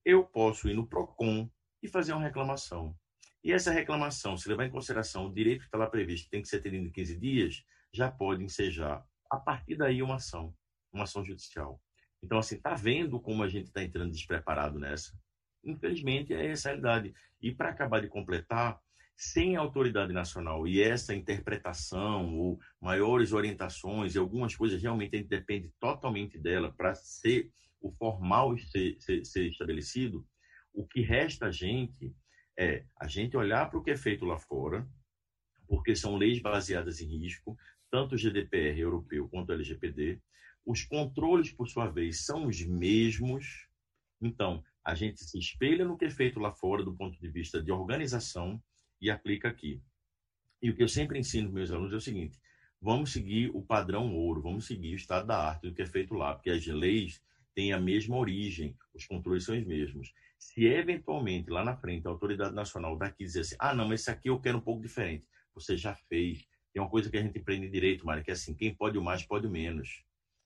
[0.05, 1.51] eu posso ir no PROCON
[1.83, 2.97] e fazer uma reclamação.
[3.43, 6.49] E essa reclamação, se levar em consideração o direito que está lá previsto, tem que
[6.49, 10.55] ser atendido em 15 dias, já pode ensejar, a partir daí, uma ação,
[10.93, 11.81] uma ação judicial.
[12.23, 15.17] Então, assim, tá vendo como a gente está entrando despreparado nessa?
[15.65, 17.15] Infelizmente, é essa a realidade.
[17.41, 18.81] E para acabar de completar,
[19.17, 25.29] sem autoridade nacional e essa interpretação ou maiores orientações e algumas coisas realmente a gente
[25.29, 27.51] depende totalmente dela para ser
[27.81, 30.27] o formal ser, ser, ser, estabelecido,
[30.73, 32.15] o que resta a gente
[32.59, 34.87] é a gente olhar para o que é feito lá fora,
[35.69, 37.57] porque são leis baseadas em risco,
[37.91, 40.21] tanto o GDPR europeu quanto o LGPD.
[40.65, 43.69] Os controles, por sua vez, são os mesmos.
[44.21, 47.63] Então, a gente se espelha no que é feito lá fora do ponto de vista
[47.63, 48.63] de organização
[49.01, 49.81] e aplica aqui.
[50.63, 52.39] E o que eu sempre ensino meus alunos é o seguinte:
[52.81, 56.15] vamos seguir o padrão ouro, vamos seguir o estado da arte do que é feito
[56.15, 57.23] lá, porque as leis
[57.55, 60.13] têm a mesma origem, os controles são os mesmos.
[60.39, 64.11] Se eventualmente lá na frente a autoridade nacional daqui dizer assim, ah, não, mas esse
[64.11, 66.47] aqui eu quero um pouco diferente, você já fez.
[66.73, 69.03] Tem uma coisa que a gente aprende direito, Mário, que é assim: quem pode o
[69.03, 70.05] mais, pode o menos.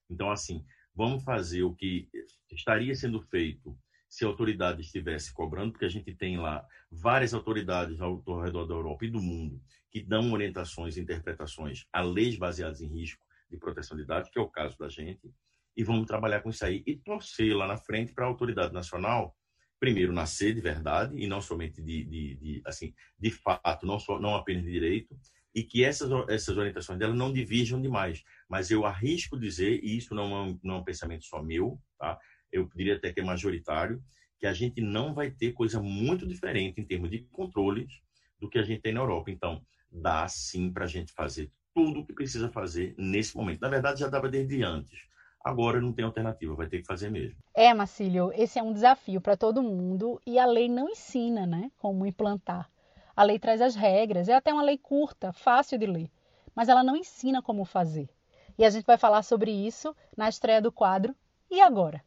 [0.08, 2.08] Então, assim, vamos fazer o que
[2.52, 3.76] estaria sendo feito
[4.10, 8.74] se a autoridade estivesse cobrando, porque a gente tem lá várias autoridades ao, redor da
[8.74, 13.56] Europa e do mundo que dão orientações e interpretações a leis baseadas em risco de
[13.56, 15.32] proteção de dados, que é o caso da gente,
[15.76, 19.36] e vamos trabalhar com isso aí e torcer lá na frente para a autoridade nacional
[19.78, 24.20] primeiro nascer de verdade e não somente de, de, de, assim de fato não só
[24.20, 25.16] não apenas de direito
[25.54, 28.22] e que essas essas orientações dela não divirjam demais.
[28.48, 31.80] Mas eu arrisco dizer e isso não é um, não é um pensamento só meu
[31.98, 32.18] tá
[32.52, 34.02] eu diria até que é majoritário,
[34.38, 38.00] que a gente não vai ter coisa muito diferente em termos de controles
[38.38, 39.30] do que a gente tem na Europa.
[39.30, 43.60] Então, dá sim para a gente fazer tudo o que precisa fazer nesse momento.
[43.60, 44.98] Na verdade, já dava desde antes.
[45.42, 47.36] Agora não tem alternativa, vai ter que fazer mesmo.
[47.54, 51.70] É, Marcílio, esse é um desafio para todo mundo e a lei não ensina né,
[51.78, 52.70] como implantar.
[53.16, 56.10] A lei traz as regras, é até uma lei curta, fácil de ler,
[56.54, 58.08] mas ela não ensina como fazer.
[58.58, 61.14] E a gente vai falar sobre isso na estreia do quadro
[61.50, 62.04] E Agora?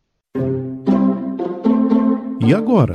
[2.46, 2.94] E agora?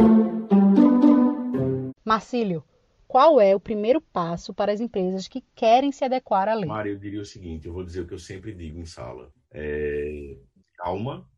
[2.04, 2.64] Marcílio,
[3.06, 6.68] qual é o primeiro passo para as empresas que querem se adequar à lei?
[6.68, 9.32] Mário, eu diria o seguinte: eu vou dizer o que eu sempre digo em sala.
[9.50, 10.36] É,
[10.76, 11.28] calma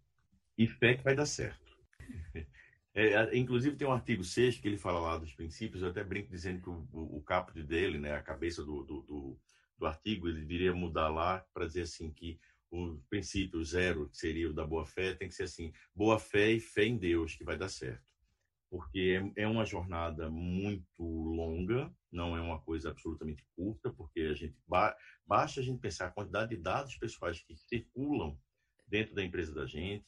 [0.57, 1.61] e fé que vai dar certo.
[2.93, 6.29] É, inclusive tem um artigo 6 que ele fala lá dos princípios, eu até brinco
[6.29, 9.41] dizendo que o, o, o caput dele, né, a cabeça do, do, do,
[9.79, 12.37] do artigo, ele deveria mudar lá para dizer assim que
[12.71, 16.53] o princípio zero, que seria o da boa fé, tem que ser assim: boa fé
[16.53, 18.05] e fé em Deus, que vai dar certo.
[18.71, 24.35] Porque é, é uma jornada muito longa, não é uma coisa absolutamente curta, porque a
[24.35, 24.57] gente
[25.27, 28.39] basta a gente pensar a quantidade de dados pessoais que circulam
[28.87, 30.07] dentro da empresa da gente,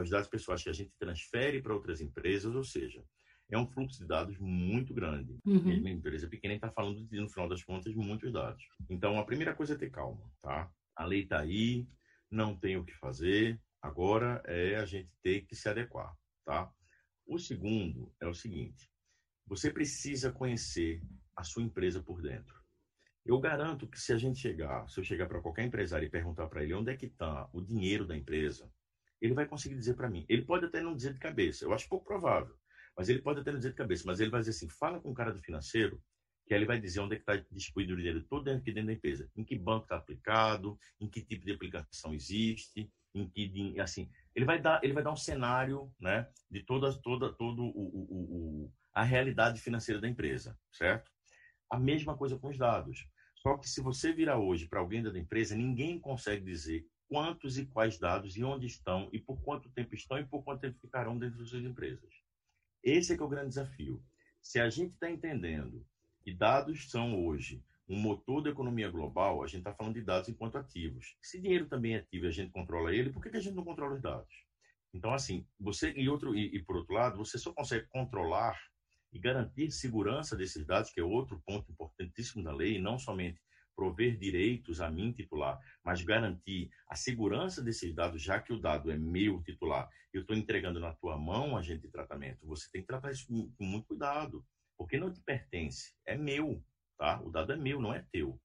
[0.00, 3.04] os dados pessoais que a gente transfere para outras empresas, ou seja,
[3.50, 5.38] é um fluxo de dados muito grande.
[5.44, 5.62] Uhum.
[5.62, 8.64] Mesmo empresa pequena está falando de, no final das contas, muitos dados.
[8.88, 10.70] Então, a primeira coisa é ter calma, tá?
[10.96, 11.86] A lei está aí,
[12.30, 16.72] não tem o que fazer, agora é a gente ter que se adequar, tá?
[17.26, 18.90] O segundo é o seguinte,
[19.46, 21.02] você precisa conhecer
[21.36, 22.62] a sua empresa por dentro.
[23.24, 26.46] Eu garanto que se a gente chegar, se eu chegar para qualquer empresário e perguntar
[26.48, 28.70] para ele onde é que está o dinheiro da empresa,
[29.20, 30.26] ele vai conseguir dizer para mim.
[30.28, 32.54] Ele pode até não dizer de cabeça, eu acho pouco provável,
[32.96, 35.10] mas ele pode até não dizer de cabeça, mas ele vai dizer assim, fala com
[35.10, 36.02] o cara do financeiro
[36.46, 39.30] que ele vai dizer onde é está distribuído o dinheiro todo dentro, dentro da empresa,
[39.36, 44.44] em que banco está aplicado, em que tipo de aplicação existe, em que assim ele
[44.44, 48.72] vai dar ele vai dar um cenário, né, de toda toda todo o, o, o
[48.92, 51.10] a realidade financeira da empresa, certo?
[51.68, 53.08] A mesma coisa com os dados.
[53.34, 57.66] Só que se você virar hoje para alguém da empresa, ninguém consegue dizer quantos e
[57.66, 61.18] quais dados e onde estão e por quanto tempo estão e por quanto tempo ficarão
[61.18, 62.14] dentro das suas empresas.
[62.82, 64.02] Esse é que é o grande desafio.
[64.40, 65.84] Se a gente está entendendo
[66.24, 70.30] que dados são hoje um motor da economia global, a gente está falando de dados
[70.30, 71.16] enquanto ativos.
[71.20, 73.54] Se dinheiro também é ativo e a gente controla ele, por que, que a gente
[73.54, 74.34] não controla os dados?
[74.94, 78.58] Então, assim, você e outro e, e, por outro lado, você só consegue controlar
[79.12, 83.38] e garantir segurança desses dados, que é outro ponto importantíssimo da lei, não somente
[83.76, 88.90] prover direitos a mim titular, mas garantir a segurança desses dados, já que o dado
[88.90, 92.46] é meu titular, eu estou entregando na tua mão agente de tratamento.
[92.46, 94.44] Você tem que tratar isso com, com muito cuidado
[94.76, 96.62] porque não te pertence, é meu,
[96.98, 97.20] tá?
[97.22, 98.40] O dado é meu, não é teu.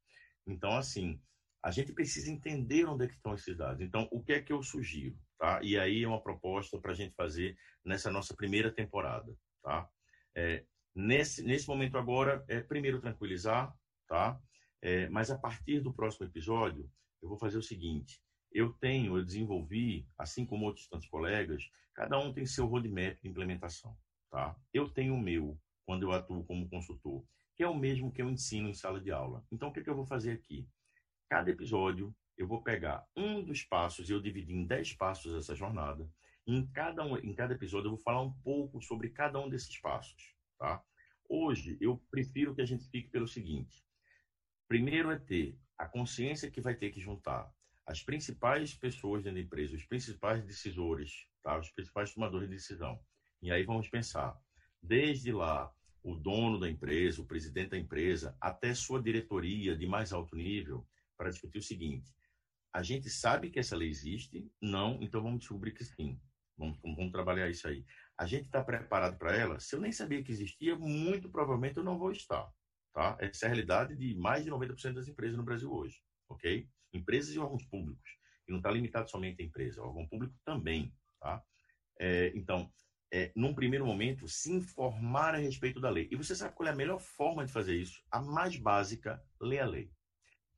[0.46, 1.22] Então, assim,
[1.64, 3.82] a gente precisa entender onde é que estão esses dados.
[3.82, 5.18] Então, o que é que eu sugiro?
[5.38, 5.60] Tá?
[5.62, 9.34] E aí é uma proposta para a gente fazer nessa nossa primeira temporada.
[9.64, 9.90] Tá?
[10.36, 10.66] É,
[10.96, 13.74] nesse, nesse momento agora, é primeiro tranquilizar,
[14.08, 14.40] tá?
[14.82, 16.90] É, mas a partir do próximo episódio,
[17.22, 22.18] eu vou fazer o seguinte: eu tenho, eu desenvolvi, assim como outros tantos colegas, cada
[22.18, 23.98] um tem seu roadmap de implementação.
[24.32, 24.56] Tá?
[24.74, 25.60] Eu tenho o meu,
[25.90, 27.26] quando eu atuo como consultor,
[27.56, 29.44] que é o mesmo que eu ensino em sala de aula.
[29.52, 30.70] Então, o que, é que eu vou fazer aqui?
[31.28, 36.08] Cada episódio, eu vou pegar um dos passos eu dividi em dez passos essa jornada.
[36.46, 39.50] E em cada, um, em cada episódio, eu vou falar um pouco sobre cada um
[39.50, 40.36] desses passos.
[40.60, 40.80] Tá?
[41.28, 43.84] Hoje, eu prefiro que a gente fique pelo seguinte.
[44.68, 47.52] Primeiro é ter a consciência que vai ter que juntar
[47.88, 51.58] as principais pessoas dentro da empresa, os principais decisores, tá?
[51.58, 53.04] os principais tomadores de decisão.
[53.42, 54.40] E aí vamos pensar,
[54.84, 60.14] desde lá, o dono da empresa, o presidente da empresa, até sua diretoria de mais
[60.14, 62.14] alto nível, para discutir o seguinte:
[62.74, 64.50] a gente sabe que essa lei existe?
[64.62, 66.20] Não, então vamos descobrir que sim.
[66.58, 67.86] Vamos, vamos trabalhar isso aí.
[68.18, 69.60] A gente está preparado para ela?
[69.60, 72.52] Se eu nem sabia que existia, muito provavelmente eu não vou estar.
[72.94, 73.18] Tá?
[73.20, 76.02] Essa é a realidade de mais de 90% das empresas no Brasil hoje.
[76.28, 76.68] ok?
[76.94, 78.18] Empresas e órgãos públicos.
[78.48, 80.94] E não está limitado somente à empresa, o órgão público também.
[81.20, 81.42] Tá?
[81.98, 82.72] É, então,
[83.12, 86.08] é, num primeiro momento, se informar a respeito da lei.
[86.12, 88.04] E você sabe qual é a melhor forma de fazer isso?
[88.12, 89.92] A mais básica, ler a lei.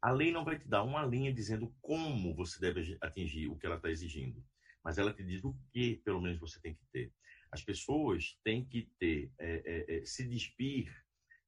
[0.02, 3.66] A lei não vai te dar uma linha dizendo como você deve atingir o que
[3.66, 4.44] ela está exigindo,
[4.84, 7.14] mas ela te diz o que, pelo menos, você tem que ter.
[7.52, 10.92] As pessoas têm que ter, é, é, é, se despir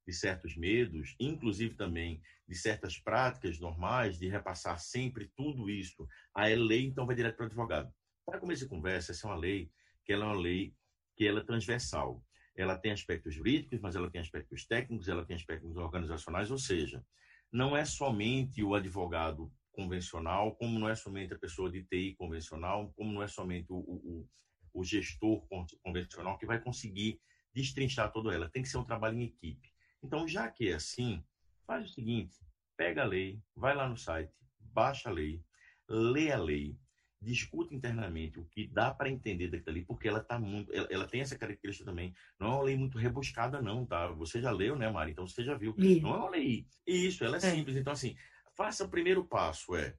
[0.06, 6.06] de certos medos, inclusive também de certas práticas normais, de repassar sempre tudo isso.
[6.34, 7.92] A lei, então, vai direto para o advogado.
[8.24, 9.70] Para começo de conversa, essa é uma lei
[10.04, 10.74] que ela é uma lei
[11.16, 12.22] que ela é transversal.
[12.56, 17.04] Ela tem aspectos jurídicos, mas ela tem aspectos técnicos, ela tem aspectos organizacionais, ou seja,
[17.52, 22.92] não é somente o advogado convencional, como não é somente a pessoa de TI convencional,
[22.96, 24.28] como não é somente o, o,
[24.72, 25.44] o gestor
[25.82, 27.20] convencional que vai conseguir
[27.52, 28.50] destrinchar toda ela.
[28.50, 29.68] Tem que ser um trabalho em equipe.
[30.02, 31.24] Então, já que é assim,
[31.66, 32.36] faz o seguinte:
[32.76, 35.42] pega a lei, vai lá no site, baixa a lei,
[35.88, 36.76] lê a lei,
[37.24, 41.08] discuta internamente o que dá para entender daquilo ali, porque ela tá muito, ela, ela,
[41.08, 42.14] tem essa característica também.
[42.38, 44.08] Não é uma lei muito rebuscada, não, tá?
[44.08, 45.12] Você já leu, né, Mari?
[45.12, 45.74] Então você já viu.
[45.76, 46.66] Não é uma lei.
[46.86, 47.76] Isso, ela é, é, simples.
[47.76, 48.14] Então, assim,
[48.54, 49.96] faça o primeiro passo, é,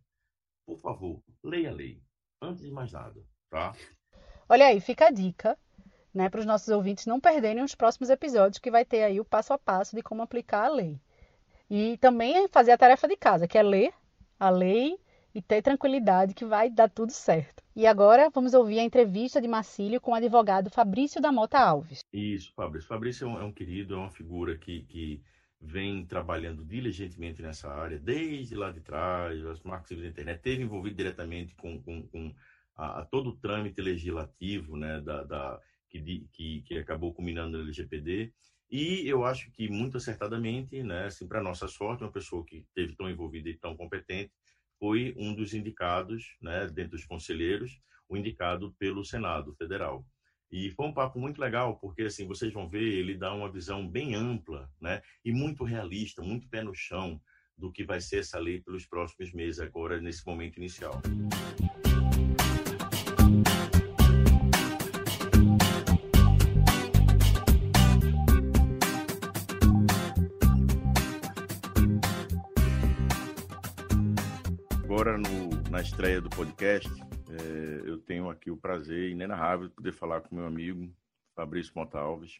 [0.66, 2.02] por favor, leia a lei.
[2.42, 3.74] Antes de mais nada, tá?
[4.48, 5.58] Olha aí, fica a dica.
[6.14, 9.26] Né, para os nossos ouvintes não perderem os próximos episódios, que vai ter aí o
[9.26, 10.98] passo a passo de como aplicar a lei.
[11.70, 13.94] E também fazer a tarefa de casa, que é ler
[14.40, 14.98] a lei
[15.36, 17.62] e ter tranquilidade que vai dar tudo certo.
[17.76, 22.00] E agora vamos ouvir a entrevista de Marcílio com o advogado Fabrício da Mota Alves.
[22.14, 22.88] Isso, Fabrício.
[22.88, 25.22] Fabrício é um, é um querido, é uma figura que, que
[25.60, 30.96] vem trabalhando diligentemente nessa área desde lá de trás, as marcas da internet, teve envolvido
[30.96, 32.34] diretamente com, com, com
[32.78, 37.64] a, a, todo o trâmite legislativo né, da, da que, que, que acabou culminando no
[37.64, 38.32] LGPD.
[38.72, 42.96] E eu acho que muito acertadamente, né, assim, para nossa sorte, uma pessoa que esteve
[42.96, 44.32] tão envolvida e tão competente,
[44.80, 50.06] foi um dos indicados, né, dentro dos conselheiros, o indicado pelo Senado Federal.
[50.52, 53.88] E foi um papo muito legal, porque assim, vocês vão ver, ele dá uma visão
[53.88, 57.20] bem ampla, né, e muito realista, muito pé no chão
[57.58, 61.02] do que vai ser essa lei pelos próximos meses agora nesse momento inicial.
[75.86, 76.90] Estreia do podcast,
[77.30, 80.92] é, eu tenho aqui o prazer inenarrável de poder falar com meu amigo
[81.36, 82.40] Fabrício Montalves,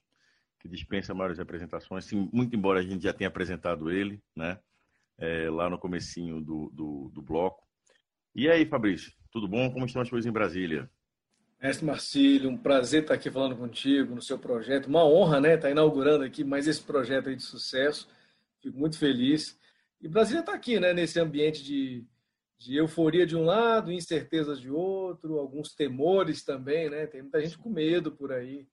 [0.60, 4.58] que dispensa maiores apresentações, Sim, muito embora a gente já tenha apresentado ele, né,
[5.20, 7.64] é, lá no comecinho do, do, do, bloco.
[8.34, 9.72] E aí, Fabrício, tudo bom?
[9.72, 10.90] Como estão as coisas em Brasília?
[11.62, 14.88] Mestre Marcílio, um prazer estar aqui falando contigo no seu projeto.
[14.88, 15.54] Uma honra, né?
[15.54, 18.10] Estar inaugurando aqui mais esse projeto de sucesso.
[18.62, 19.58] Fico muito feliz.
[20.02, 20.94] E Brasília está aqui, né?
[20.94, 22.06] Nesse ambiente de,
[22.58, 27.06] de euforia de um lado, incertezas de outro, alguns temores também, né?
[27.08, 28.68] Tem muita gente com medo por aí.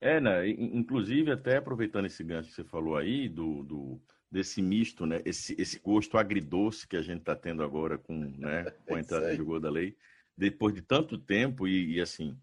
[0.00, 0.48] É, né?
[0.48, 4.00] Inclusive, até aproveitando esse gancho que você falou aí, do, do
[4.30, 5.22] desse misto, né?
[5.24, 8.64] Esse, esse gosto agridoce que a gente está tendo agora com, né?
[8.86, 9.96] com a entrada em vigor da lei,
[10.36, 12.36] depois de tanto tempo e, e assim,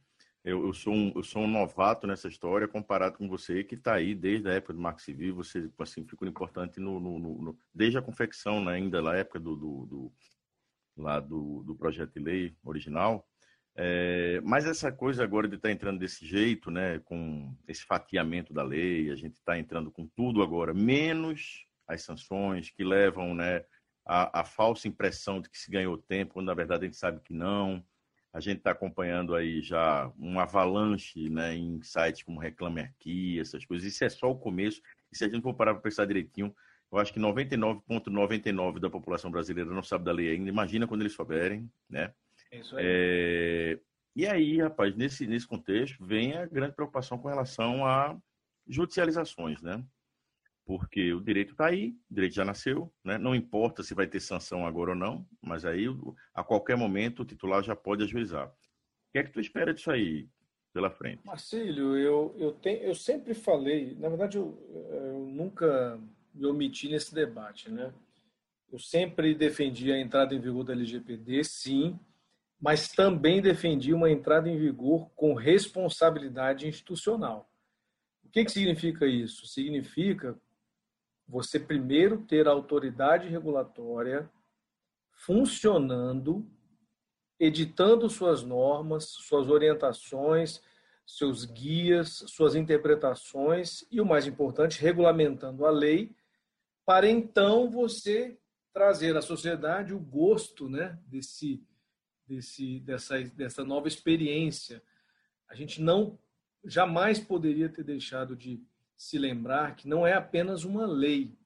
[0.43, 3.93] eu, eu, sou um, eu sou um novato nessa história comparado com você que está
[3.93, 7.97] aí desde a época do Marco Civil, você assim ficou importante no, no, no, desde
[7.97, 8.73] a confecção, né?
[8.73, 10.11] ainda na época do, do, do
[10.97, 13.27] lá do, do projeto de lei original.
[13.75, 18.53] É, mas essa coisa agora de estar tá entrando desse jeito, né, com esse fatiamento
[18.53, 23.65] da lei, a gente está entrando com tudo agora, menos as sanções que levam, né,
[24.05, 27.19] a, a falsa impressão de que se ganhou tempo, quando na verdade a gente sabe
[27.21, 27.83] que não.
[28.33, 33.63] A gente está acompanhando aí já um avalanche né, em sites como Reclame Aqui, essas
[33.63, 33.87] coisas.
[33.87, 34.81] Isso é só o começo.
[35.11, 36.53] E se a gente for parar para pensar direitinho,
[36.93, 40.49] eu acho que 99,99% ,99 da população brasileira não sabe da lei ainda.
[40.49, 42.13] Imagina quando eles souberem, né?
[42.51, 42.83] É isso aí.
[42.85, 43.79] É...
[44.15, 48.15] E aí, rapaz, nesse, nesse contexto, vem a grande preocupação com relação a
[48.67, 49.83] judicializações, né?
[50.65, 53.17] porque o direito está aí, o direito já nasceu, né?
[53.17, 55.85] não importa se vai ter sanção agora ou não, mas aí
[56.33, 58.47] a qualquer momento o titular já pode ajuizar.
[58.47, 60.29] O que é que tu espera disso aí
[60.73, 61.25] pela frente?
[61.25, 64.57] Marcílio, eu, eu, tenho, eu sempre falei, na verdade eu,
[64.91, 65.99] eu nunca
[66.33, 67.93] me omiti nesse debate, né?
[68.71, 71.99] Eu sempre defendi a entrada em vigor da LGPD, sim,
[72.59, 77.49] mas também defendi uma entrada em vigor com responsabilidade institucional.
[78.23, 79.45] O que, que significa isso?
[79.45, 80.35] Significa
[81.27, 84.29] você primeiro ter a autoridade regulatória
[85.11, 86.45] funcionando,
[87.39, 90.61] editando suas normas, suas orientações,
[91.05, 96.15] seus guias, suas interpretações e, o mais importante, regulamentando a lei,
[96.85, 98.37] para então você
[98.73, 101.63] trazer à sociedade o gosto né, desse,
[102.27, 104.81] desse, dessa, dessa nova experiência.
[105.47, 106.17] A gente não
[106.65, 108.63] jamais poderia ter deixado de
[108.95, 111.37] se lembrar que não é apenas uma lei,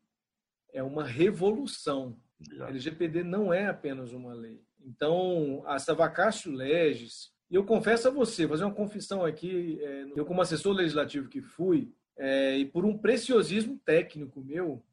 [0.71, 2.17] é uma revolução.
[2.61, 4.61] A LGPD não é apenas uma lei.
[4.79, 10.25] Então, essa vacatio legis, e eu confesso a você, fazer uma confissão aqui, é, eu
[10.25, 14.83] como assessor legislativo que fui, é, e por um preciosismo técnico meu,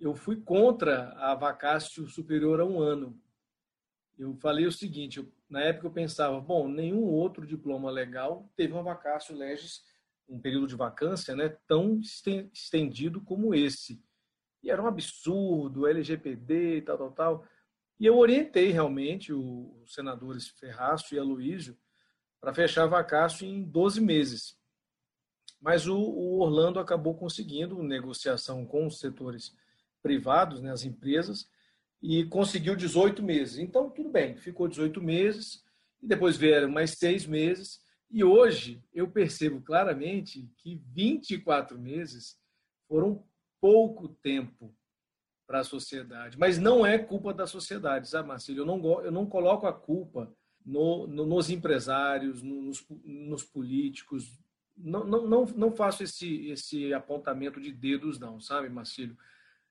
[0.00, 3.20] eu fui contra a vacácio superior a um ano.
[4.18, 8.72] Eu falei o seguinte, eu, na época eu pensava, bom, nenhum outro diploma legal teve
[8.72, 9.82] uma vacácio legis
[10.30, 12.00] um período de vacância né, tão
[12.52, 14.02] estendido como esse.
[14.62, 17.44] E era um absurdo, LGPD e tal, tal, tal.
[17.98, 21.76] E eu orientei realmente os senadores Ferraço e Aloísio
[22.40, 24.56] para fechar vacácio em 12 meses.
[25.60, 29.54] Mas o, o, Orlando acabou conseguindo negociação com os setores
[30.02, 31.46] privados, né, as empresas,
[32.02, 33.58] e conseguiu 18 meses.
[33.58, 35.62] Então, tudo bem, ficou 18 meses,
[36.02, 37.80] e depois vieram mais seis meses,
[38.10, 42.36] e hoje eu percebo claramente que 24 meses
[42.88, 43.24] foram
[43.60, 44.74] pouco tempo
[45.46, 46.38] para a sociedade.
[46.38, 48.58] Mas não é culpa da sociedade, sabe, Marcelo?
[48.58, 50.32] Eu não, eu não coloco a culpa
[50.64, 54.38] no, no, nos empresários, nos, nos políticos.
[54.76, 59.16] Não, não, não, não faço esse, esse apontamento de dedos, não, sabe, Marcelo?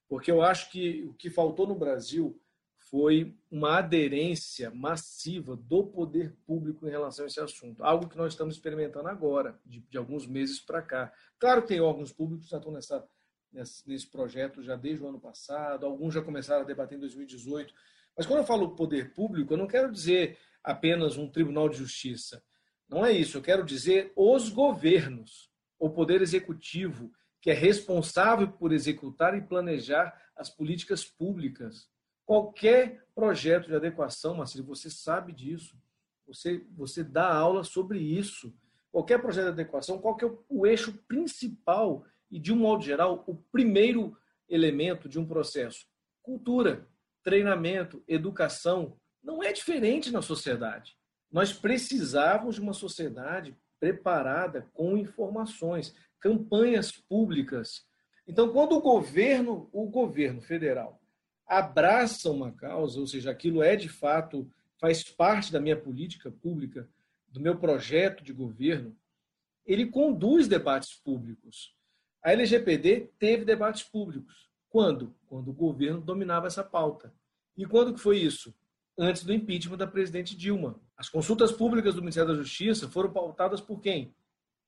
[0.10, 2.41] Porque eu acho que o que faltou no Brasil
[2.89, 7.84] foi uma aderência massiva do poder público em relação a esse assunto.
[7.84, 11.14] Algo que nós estamos experimentando agora, de, de alguns meses para cá.
[11.38, 13.07] Claro que tem órgãos públicos que já estão nessa,
[13.53, 17.72] nesse, nesse projeto já desde o ano passado, alguns já começaram a debater em 2018.
[18.18, 22.43] Mas quando eu falo poder público, eu não quero dizer apenas um tribunal de justiça.
[22.89, 23.38] Não é isso.
[23.38, 27.12] Eu quero dizer os governos, o poder executivo,
[27.42, 31.90] que é responsável por executar e planejar as políticas públicas
[32.30, 35.76] Qualquer projeto de adequação, Marcelo, você sabe disso.
[36.28, 38.54] Você, você dá aula sobre isso.
[38.92, 43.24] Qualquer projeto de adequação, qual que é o, eixo principal e, de um modo geral,
[43.26, 44.16] o primeiro
[44.48, 45.88] elemento de um processo?
[46.22, 46.88] Cultura,
[47.24, 48.96] treinamento, educação.
[49.24, 50.96] Não é diferente na sociedade.
[51.32, 57.86] Nós precisávamos de uma sociedade preparada com informações, campanhas públicas.
[58.28, 61.01] Então, quando o governo, o governo federal,
[61.47, 64.49] abraça uma causa, ou seja, aquilo é de fato,
[64.80, 66.88] faz parte da minha política pública,
[67.28, 68.95] do meu projeto de governo,
[69.65, 71.76] ele conduz debates públicos.
[72.24, 74.49] A LGPD teve debates públicos.
[74.70, 75.15] Quando?
[75.28, 77.13] Quando o governo dominava essa pauta.
[77.57, 78.53] E quando que foi isso?
[78.97, 80.80] Antes do impeachment da presidente Dilma.
[80.97, 84.13] As consultas públicas do Ministério da Justiça foram pautadas por quem?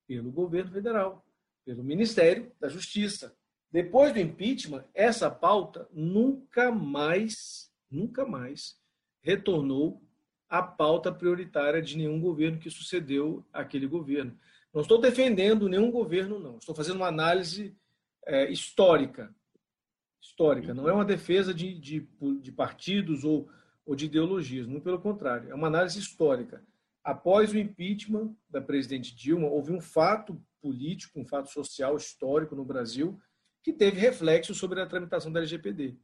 [0.08, 1.26] Pelo governo federal,
[1.66, 3.36] pelo Ministério da Justiça.
[3.72, 8.78] Depois do impeachment, essa pauta nunca mais, nunca mais
[9.22, 10.02] retornou
[10.50, 14.38] à pauta prioritária de nenhum governo que sucedeu aquele governo.
[14.74, 16.58] Não estou defendendo nenhum governo, não.
[16.58, 17.76] Estou fazendo uma análise
[18.26, 19.34] é, histórica.
[20.22, 20.74] Histórica.
[20.74, 22.08] Não é uma defesa de, de,
[22.42, 23.50] de partidos ou,
[23.86, 24.68] ou de ideologias.
[24.68, 25.50] Não pelo contrário.
[25.50, 26.64] É uma análise histórica.
[27.04, 32.64] Após o impeachment da presidente Dilma, houve um fato político, um fato social histórico no
[32.64, 33.20] Brasil
[33.64, 35.98] que teve reflexo sobre a tramitação da LGPD.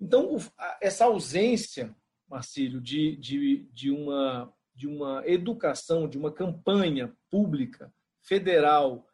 [0.00, 0.36] Então,
[0.80, 1.94] essa ausência,
[2.28, 9.06] Marcílio, de, de, de, uma, de uma educação, de uma campanha pública, federal,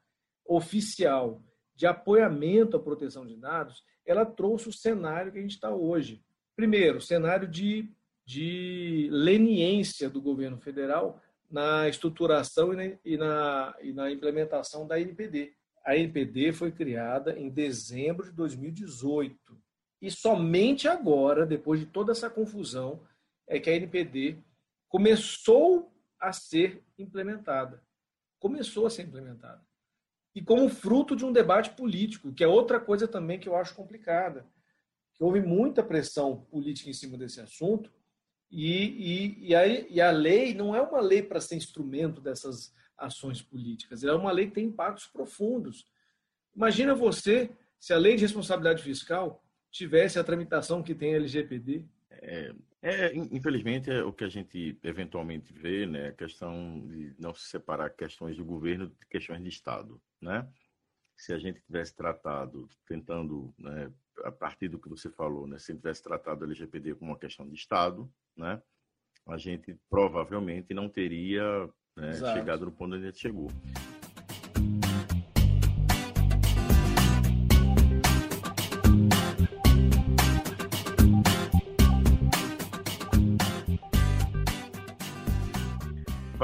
[0.45, 1.43] oficial,
[1.75, 6.25] de apoiamento à proteção de dados, ela trouxe o cenário que a gente está hoje.
[6.55, 7.93] primeiro, cenário de,
[8.27, 12.73] de leniência do governo federal na estruturação
[13.05, 15.55] e na, e na, implementação da NPD.
[15.85, 19.37] A NPD foi criada em dezembro de 2018.
[20.03, 23.01] E somente agora, depois de toda essa confusão,
[23.47, 24.39] é que a NPD
[24.89, 27.81] começou a ser implementada.
[28.41, 29.65] Começou a ser implementada.
[30.35, 33.75] E como fruto de um debate político, que é outra coisa também que eu acho
[33.75, 34.45] complicada.
[35.15, 37.91] Que houve muita pressão política em cima desse assunto,
[38.51, 42.75] e, e, e, a, e a lei não é uma lei para ser instrumento dessas
[42.97, 45.87] ações políticas, é uma lei que tem impactos profundos.
[46.55, 51.85] Imagina você se a lei de responsabilidade fiscal tivesse a tramitação que tem a LGPD.
[52.11, 57.35] É, é, infelizmente, é o que a gente eventualmente vê, né, a questão de não
[57.35, 60.49] se separar questões do governo de questões de Estado, né?
[61.17, 63.91] Se a gente tivesse tratado, tentando, né,
[64.25, 67.49] a partir do que você falou, né, se tivesse tratado a LGPD como uma questão
[67.49, 68.63] de Estado, né,
[69.27, 73.49] a gente provavelmente não teria né, chegado no ponto onde a gente chegou.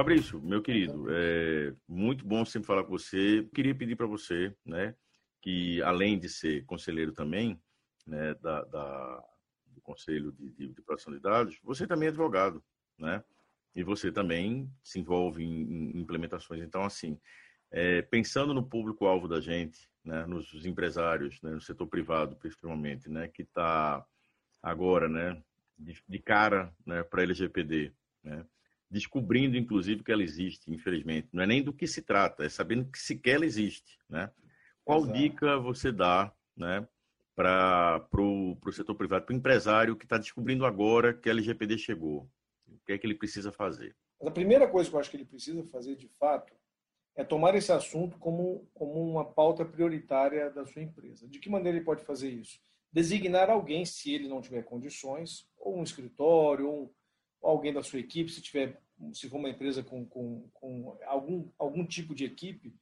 [0.03, 3.49] Fabrício, meu querido, é muito bom sempre falar com você.
[3.55, 4.97] Queria pedir para você, né,
[5.41, 7.57] que além de ser conselheiro também,
[8.05, 9.25] né, da, da
[9.69, 12.61] do Conselho de, de, de, Proteção de Dados, você também é advogado,
[12.99, 13.23] né?
[13.77, 16.65] E você também se envolve em, em implementações.
[16.65, 17.17] Então, assim,
[17.71, 23.29] é, pensando no público-alvo da gente, né, nos empresários, né, no setor privado, principalmente, né,
[23.29, 24.05] que está
[24.61, 25.41] agora, né,
[25.79, 27.93] de, de cara, né, para a LGPD,
[28.25, 28.45] né?
[28.93, 31.29] Descobrindo, inclusive, que ela existe, infelizmente.
[31.33, 33.99] Não é nem do que se trata, é sabendo que sequer ela existe.
[34.09, 34.31] Né?
[34.85, 35.19] Qual Exato.
[35.19, 36.87] dica você dá né,
[37.35, 42.29] para o setor privado, para o empresário que está descobrindo agora que a LGPD chegou?
[42.69, 43.97] O que é que ele precisa fazer?
[44.21, 46.53] A primeira coisa que eu acho que ele precisa fazer, de fato,
[47.17, 51.27] é tomar esse assunto como, como uma pauta prioritária da sua empresa.
[51.27, 52.61] De que maneira ele pode fazer isso?
[52.93, 56.91] Designar alguém, se ele não tiver condições, ou um escritório, ou um
[57.43, 58.81] alguém da sua equipe, se tiver,
[59.13, 62.75] se for uma empresa com, com, com algum, algum tipo de equipe,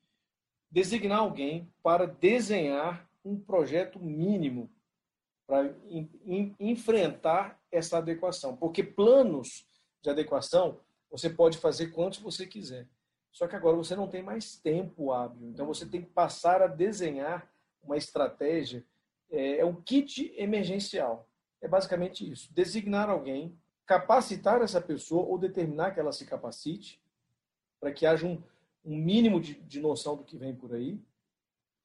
[0.71, 4.71] designar alguém para desenhar um projeto mínimo
[5.47, 5.75] para
[6.61, 8.57] enfrentar essa adequação.
[8.57, 9.67] Porque planos
[10.01, 10.79] de adequação
[11.11, 12.87] você pode fazer quantos você quiser.
[13.33, 15.49] Só que agora você não tem mais tempo hábil.
[15.49, 17.51] Então você tem que passar a desenhar
[17.83, 18.85] uma estratégia.
[19.29, 21.29] É, é um kit emergencial.
[21.61, 22.53] É basicamente isso.
[22.55, 23.59] Designar alguém
[23.91, 27.03] capacitar essa pessoa ou determinar que ela se capacite,
[27.81, 28.41] para que haja um,
[28.85, 31.03] um mínimo de, de noção do que vem por aí.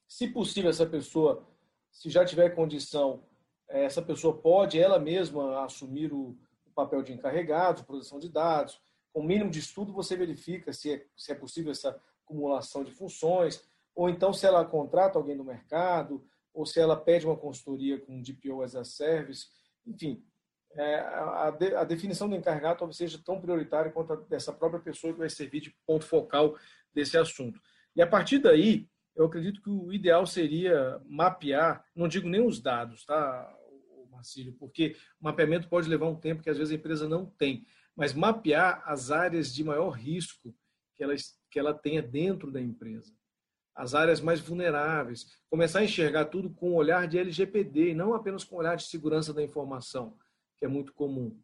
[0.08, 1.44] Se possível, essa pessoa,
[1.92, 3.24] se já tiver condição,
[3.68, 8.30] eh, essa pessoa pode ela mesma assumir o, o papel de encarregado, de produção de
[8.30, 8.80] dados.
[9.12, 12.92] Com o mínimo de estudo, você verifica se é, se é possível essa acumulação de
[12.92, 18.00] funções, ou então se ela contrata alguém no mercado, ou se ela pede uma consultoria
[18.00, 19.48] com DPO as a service.
[19.88, 20.24] Enfim,
[20.74, 24.82] é, a, de, a, definição do encarregado talvez seja tão prioritária quanto a dessa própria
[24.82, 26.58] pessoa que vai servir de ponto focal
[26.94, 27.60] desse assunto.
[27.96, 32.62] E a partir daí, eu acredito que o ideal seria mapear, não digo nem os
[32.62, 33.58] dados, tá,
[34.12, 37.66] Marcílio, porque o mapeamento pode levar um tempo que às vezes a empresa não tem,
[37.96, 40.54] mas mapear as áreas de maior risco
[40.94, 41.16] que ela,
[41.50, 43.14] que ela tenha dentro da empresa.
[43.74, 45.28] As áreas mais vulneráveis.
[45.50, 48.76] Começar a enxergar tudo com o olhar de LGPD, e não apenas com o olhar
[48.76, 50.18] de segurança da informação
[50.58, 51.38] que é muito comum.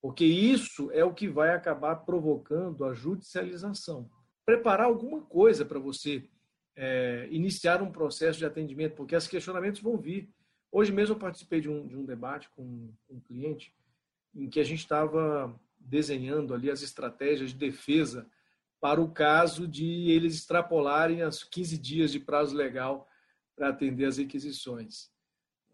[0.00, 4.10] Porque isso é o que vai acabar provocando a judicialização.
[4.44, 6.28] Preparar alguma coisa para você
[6.76, 10.28] é, iniciar um processo de atendimento, porque esses questionamentos vão vir.
[10.70, 13.74] Hoje mesmo eu participei de um, de um debate com um cliente
[14.34, 18.28] em que a gente estava desenhando ali as estratégias de defesa
[18.80, 23.08] para o caso de eles extrapolarem as 15 dias de prazo legal
[23.56, 25.10] para atender as requisições.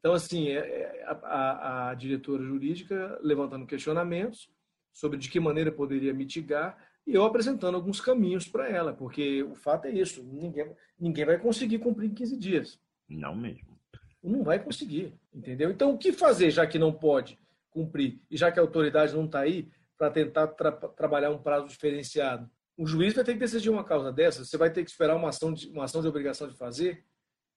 [0.02, 4.50] Então, assim, é, é, a, a, a diretora jurídica levantando questionamentos
[4.92, 6.76] sobre de que maneira poderia mitigar
[7.06, 11.38] e eu apresentando alguns caminhos para ela, porque o fato é isso, ninguém, ninguém vai
[11.38, 12.80] conseguir cumprir em 15 dias.
[13.08, 13.78] Não mesmo.
[14.20, 15.70] Não vai conseguir, entendeu?
[15.70, 17.38] Então, o que fazer já que não pode
[17.70, 21.68] cumprir e já que a autoridade não está aí para tentar tra trabalhar um prazo
[21.68, 22.50] diferenciado?
[22.76, 25.28] O juiz vai ter que decidir uma causa dessa, você vai ter que esperar uma
[25.28, 27.04] ação de, uma ação de obrigação de fazer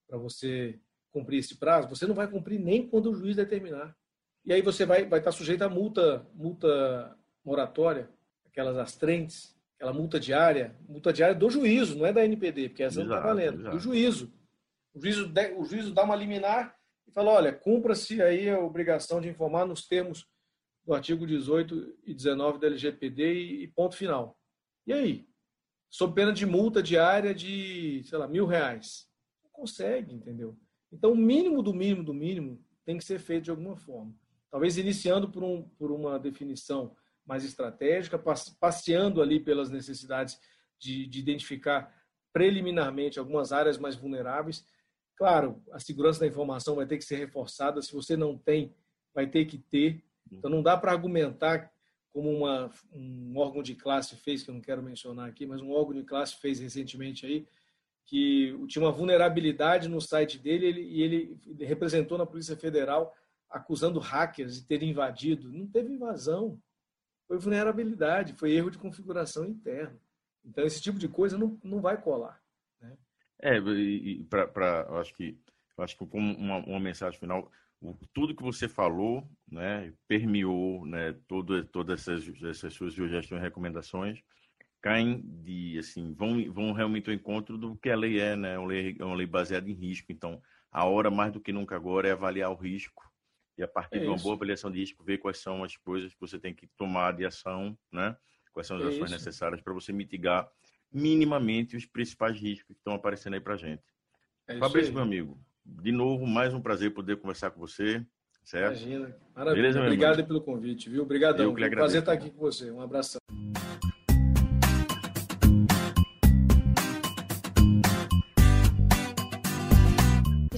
[0.08, 0.80] para você
[1.16, 3.96] cumprir esse prazo, você não vai cumprir nem quando o juiz determinar.
[4.44, 8.10] E aí você vai, vai estar sujeito a multa, multa moratória,
[8.46, 13.00] aquelas astrentes, aquela multa diária, multa diária do juízo, não é da NPD, porque essa
[13.00, 13.76] exato, não está valendo, exato.
[13.78, 14.34] do juízo.
[14.94, 16.76] O juízo, o juízo dá uma liminar,
[17.08, 20.28] e fala, olha, cumpra-se aí a obrigação de informar nos termos
[20.84, 24.38] do artigo 18 e 19 da LGPD e ponto final.
[24.86, 25.28] E aí?
[25.90, 29.08] Sob pena de multa diária de, sei lá, mil reais.
[29.44, 30.58] Não consegue, entendeu?
[30.92, 34.14] Então, o mínimo do mínimo do mínimo tem que ser feito de alguma forma.
[34.50, 38.22] Talvez iniciando por, um, por uma definição mais estratégica,
[38.60, 40.40] passeando ali pelas necessidades
[40.80, 41.94] de, de identificar
[42.32, 44.66] preliminarmente algumas áreas mais vulneráveis.
[45.16, 47.82] Claro, a segurança da informação vai ter que ser reforçada.
[47.82, 48.74] Se você não tem,
[49.14, 50.04] vai ter que ter.
[50.32, 51.72] Então, não dá para argumentar
[52.16, 55.72] como uma, um órgão de classe fez, que eu não quero mencionar aqui, mas um
[55.72, 57.46] órgão de classe fez recentemente aí,
[58.06, 63.16] que tinha uma vulnerabilidade no site dele ele, e ele, representou na Polícia Federal
[63.50, 65.52] acusando hackers de terem invadido.
[65.52, 66.60] Não teve invasão,
[67.28, 70.00] foi vulnerabilidade, foi erro de configuração interna.
[70.44, 72.40] Então, esse tipo de coisa não, não vai colar.
[72.80, 72.96] Né?
[73.40, 75.38] É, e, para, acho que,
[75.78, 77.52] acho que como uma, uma mensagem final,
[78.14, 84.22] tudo que você falou, né, permeou, né, todo, todas essas, essas suas sugestões e recomendações,
[84.86, 88.68] caem de, assim, vão, vão realmente ao encontro do que a lei é, né, uma
[88.68, 90.12] lei, uma lei baseada em risco.
[90.12, 90.40] Então,
[90.72, 93.04] a hora, mais do que nunca agora, é avaliar o risco
[93.58, 96.14] e a partir é de uma boa avaliação de risco, ver quais são as coisas
[96.14, 98.16] que você tem que tomar de ação, né?
[98.54, 99.14] Quais são as é ações isso.
[99.14, 100.48] necessárias para você mitigar
[100.94, 103.84] minimamente os principais riscos que estão aparecendo aí para gente.
[104.48, 108.06] É Fabrício, meu amigo, de novo, mais um prazer poder conversar com você.
[108.44, 108.78] Certo?
[108.84, 109.18] Imagina.
[109.34, 109.64] Maravilha.
[109.64, 111.02] Beleza, Obrigado pelo convite, viu?
[111.02, 111.44] Obrigadão.
[111.44, 112.70] Eu que prazer estar aqui com você.
[112.70, 113.20] Um abração.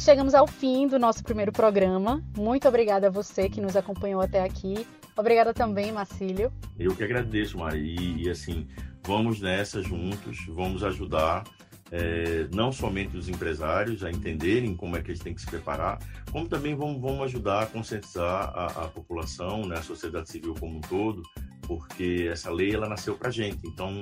[0.08, 2.24] Chegamos ao fim do nosso primeiro programa.
[2.38, 4.88] Muito obrigada a você que nos acompanhou até aqui.
[5.18, 6.50] Obrigada também, Marcílio.
[6.80, 7.78] Eu que agradeço, Mari.
[7.78, 8.66] E, e assim,
[9.06, 11.44] vamos nessa juntos, vamos ajudar
[11.92, 16.00] é, não somente os empresários a entenderem como é que eles têm que se preparar,
[16.32, 20.78] como também vamos, vamos ajudar a conscientizar a, a população, né, a sociedade civil como
[20.78, 21.22] um todo,
[21.64, 23.60] porque essa lei ela nasceu para gente.
[23.68, 24.02] Então,